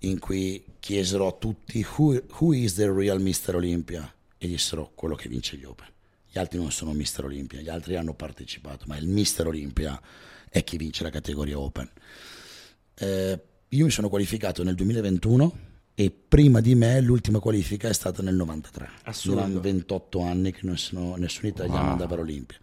[0.00, 3.56] in cui chiesero a tutti who, who is the real Mr.
[3.56, 5.94] Olympia e dissero quello che vince gli Open.
[6.36, 7.24] Gli altri non sono Mr.
[7.24, 9.46] Olympia, gli altri hanno partecipato, ma il Mr.
[9.46, 9.98] Olympia
[10.50, 11.90] è chi vince la categoria Open.
[12.94, 15.58] Eh, io mi sono qualificato nel 2021
[15.94, 18.86] e prima di me l'ultima qualifica è stata nel 93.
[19.04, 19.38] Assurdo.
[19.38, 21.90] Erano 28 anni che nessuno, nessun italiano Wow.
[21.92, 22.58] andava all'Olimpia.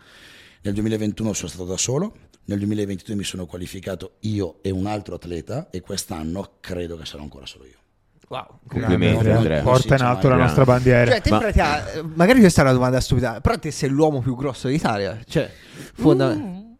[0.62, 5.16] Nel 2021 sono stato da solo, nel 2022 mi sono qualificato io e un altro
[5.16, 7.83] atleta e quest'anno credo che sarò ancora solo io.
[8.30, 8.60] Wow.
[8.68, 9.62] Complimenti Andrea.
[9.62, 11.12] Porta in alto la nostra bandiera.
[11.12, 14.22] Cioè, te Ma- pratica, eh, magari questa è una domanda stupida, però te sei l'uomo
[14.22, 15.20] più grosso d'Italia.
[15.28, 15.52] Cioè,
[15.94, 16.36] fonda-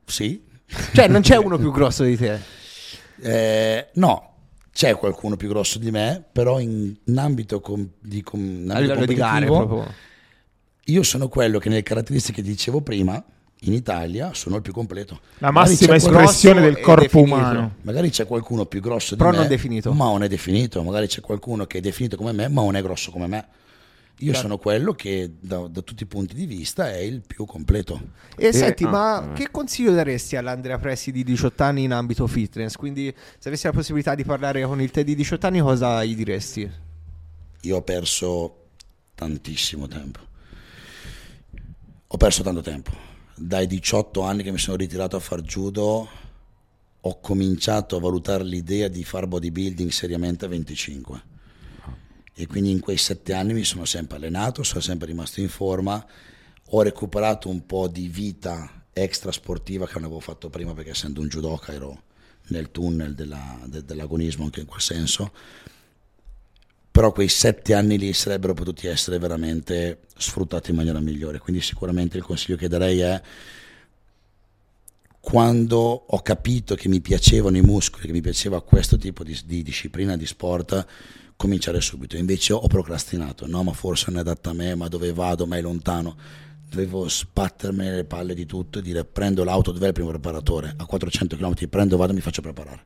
[0.06, 0.44] Sì?
[0.94, 2.40] cioè non c'è uno più grosso di te.
[3.22, 4.30] Eh, no,
[4.72, 8.76] c'è qualcuno più grosso di me, però in, in ambito, com- di, com- in A
[8.76, 9.96] ambito livello di gare competitivo, proprio.
[10.86, 13.24] io sono quello che nelle caratteristiche che dicevo prima,
[13.66, 15.20] in Italia sono il più completo.
[15.40, 17.76] La massima espressione del corpo umano.
[17.82, 19.94] Magari c'è qualcuno più grosso di Però me, non definito.
[19.94, 20.82] ma non è definito.
[20.84, 23.48] Magari c'è qualcuno che è definito come me, ma non è grosso come me.
[24.20, 24.42] Io Certo.
[24.42, 28.00] sono quello che da, da tutti i punti di vista è il più completo.
[28.38, 29.34] E Eh, senti, ah, ma ah.
[29.34, 32.76] che consiglio daresti all'Andrea Pressi di 18 anni in ambito fitness?
[32.76, 36.16] Quindi, se avessi la possibilità di parlare con il te di 18 anni, cosa gli
[36.16, 36.70] diresti?
[37.62, 38.66] io ho perso
[39.16, 40.20] tantissimo tempo.
[42.08, 42.92] Ho perso tanto tempo.
[43.36, 46.08] Dai 18 anni che mi sono ritirato a far judo,
[47.02, 51.24] ho cominciato a valutare l'idea di fare bodybuilding seriamente a 25.
[52.36, 56.06] E quindi in quei sette anni mi sono sempre allenato, sono sempre rimasto in forma,
[56.70, 61.20] ho recuperato un po' di vita extra sportiva che non avevo fatto prima perché essendo
[61.20, 62.04] un judoka ero
[62.50, 65.32] nel tunnel della, de, dell'agonismo anche in quel senso
[66.94, 71.40] però quei sette anni lì sarebbero potuti essere veramente sfruttati in maniera migliore.
[71.40, 73.20] Quindi sicuramente il consiglio che darei è
[75.20, 79.64] quando ho capito che mi piacevano i muscoli che mi piaceva questo tipo di, di
[79.64, 80.86] disciplina di sport
[81.36, 82.16] cominciare subito.
[82.16, 83.48] Invece ho procrastinato.
[83.48, 86.16] No ma forse non è adatta a me ma dove vado ma è lontano?
[86.70, 90.76] Dovevo sbattermi le palle di tutto e dire prendo l'auto dove è il primo preparatore?
[90.78, 92.84] A 400 km prendo vado e mi faccio preparare.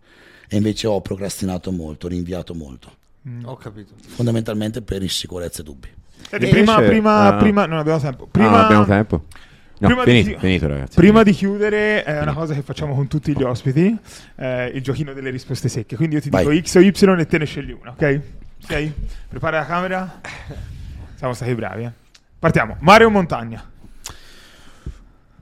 [0.47, 2.96] E invece ho procrastinato molto rinviato molto
[3.43, 3.93] Ho capito.
[3.99, 5.87] fondamentalmente per insicurezze e dubbi
[6.29, 7.33] Senti, E prima, invece- prima, ah.
[7.35, 8.23] prima, non abbiamo tempo.
[8.25, 9.25] Ah, Prima, non abbiamo tempo.
[9.79, 10.95] No, prima finito, di- finito ragazzi.
[10.95, 13.95] Prima di chiudere, è una cosa che facciamo con tutti gli ospiti,
[14.35, 15.95] eh, il giochino delle risposte secche.
[15.95, 16.45] Quindi io ti Vai.
[16.47, 18.21] dico X o Y e te ne scegli una, ok?
[18.63, 18.91] Ok?
[19.29, 20.19] Prepara la camera.
[21.15, 21.91] Siamo stati bravi, eh.
[22.39, 22.75] Partiamo.
[22.79, 23.63] Mare o montagna?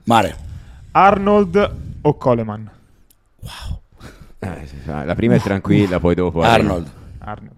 [0.04, 0.36] mare
[0.92, 2.70] Arnold o Coleman?
[4.38, 6.44] Eh, sì, sì, la prima è tranquilla, poi dopo...
[6.44, 6.46] eh.
[6.46, 7.54] Arnold Arnold.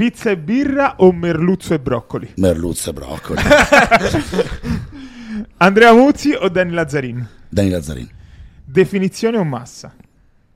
[0.00, 2.32] Pizza e birra o merluzzo e broccoli?
[2.36, 3.42] merluzzo e broccoli
[5.58, 7.28] Andrea Muzzi o Danny Lazzarin?
[7.50, 8.08] Dani Lazzarin
[8.64, 9.94] Definizione o massa?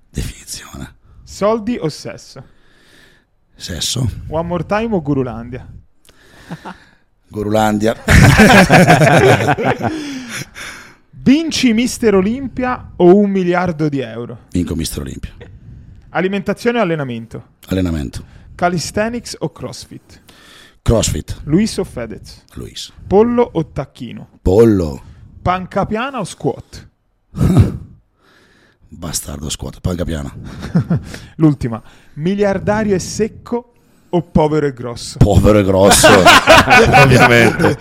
[0.09, 0.95] definizione
[1.25, 2.43] Soldi o sesso?
[3.55, 5.69] sesso One More Time o Gurulandia?
[7.29, 7.97] Gorulandia
[11.21, 14.47] Vinci Mister Olimpia o un miliardo di euro?
[14.53, 15.35] vinco Mister Olimpia
[16.09, 17.49] Alimentazione o allenamento?
[17.67, 18.25] allenamento
[18.57, 20.23] Calisthenics o CrossFit?
[20.83, 22.45] crossfit Luis o Fedez?
[22.57, 24.29] Luis Pollo o tacchino?
[24.43, 25.03] pollo
[25.43, 26.87] Panca piana o squat?
[28.91, 30.33] bastardo squat panca piana
[31.37, 31.83] L'ultima.
[32.15, 33.74] Miliardario e secco
[34.15, 35.19] o povero e grosso?
[35.19, 36.09] povero e grosso
[37.03, 37.77] ovviamente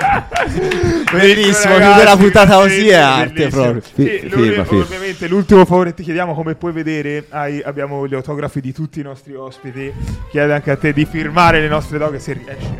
[1.14, 3.82] Bellissimo, Ragazzi, chiudere la puntata così è arte proprio.
[3.94, 4.84] Sì, l'uni- firma, firma.
[4.84, 9.00] ovviamente l'ultimo favore che ti chiediamo, come puoi vedere, hai- abbiamo gli autografi di tutti
[9.00, 9.94] i nostri ospiti.
[10.32, 12.76] Chiede anche a te di firmare le nostre doghe se riesci.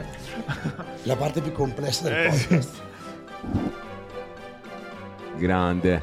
[1.04, 2.48] la parte più complessa del Eh, sì.
[2.48, 2.70] podcast
[5.38, 6.02] Grande.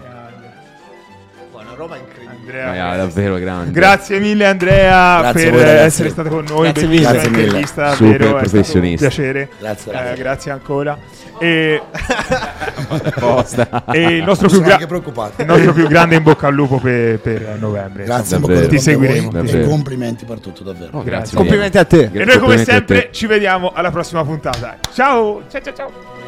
[1.71, 2.63] Una roba incredibile.
[2.63, 3.71] Andrea, Eh, davvero grande.
[3.71, 6.73] Grazie mille Andrea Grazie per voi, essere stato con noi.
[6.73, 7.23] Grazie Bellissima mille.
[7.23, 7.49] Grazie mille.
[7.51, 9.07] Super è stato un professionista.
[9.07, 9.49] piacere.
[9.59, 10.21] Grazie, Eh, ragazzi.
[10.21, 10.99] grazie ancora.
[11.43, 11.81] E,
[13.93, 17.57] e il, nostro più gra- il nostro più grande in bocca al lupo per, per
[17.59, 18.05] novembre.
[18.05, 18.67] grazie Davvero.
[18.67, 19.31] Ti seguiremo.
[19.31, 19.67] Davvero.
[19.67, 21.39] complimenti per tutto davvero Oh, grazie.
[21.39, 22.11] Complimenti a te.
[22.13, 24.77] E noi come sempre ci vediamo alla prossima puntata.
[24.93, 25.45] Ciao!
[25.49, 26.20] Ciao ciao ciao!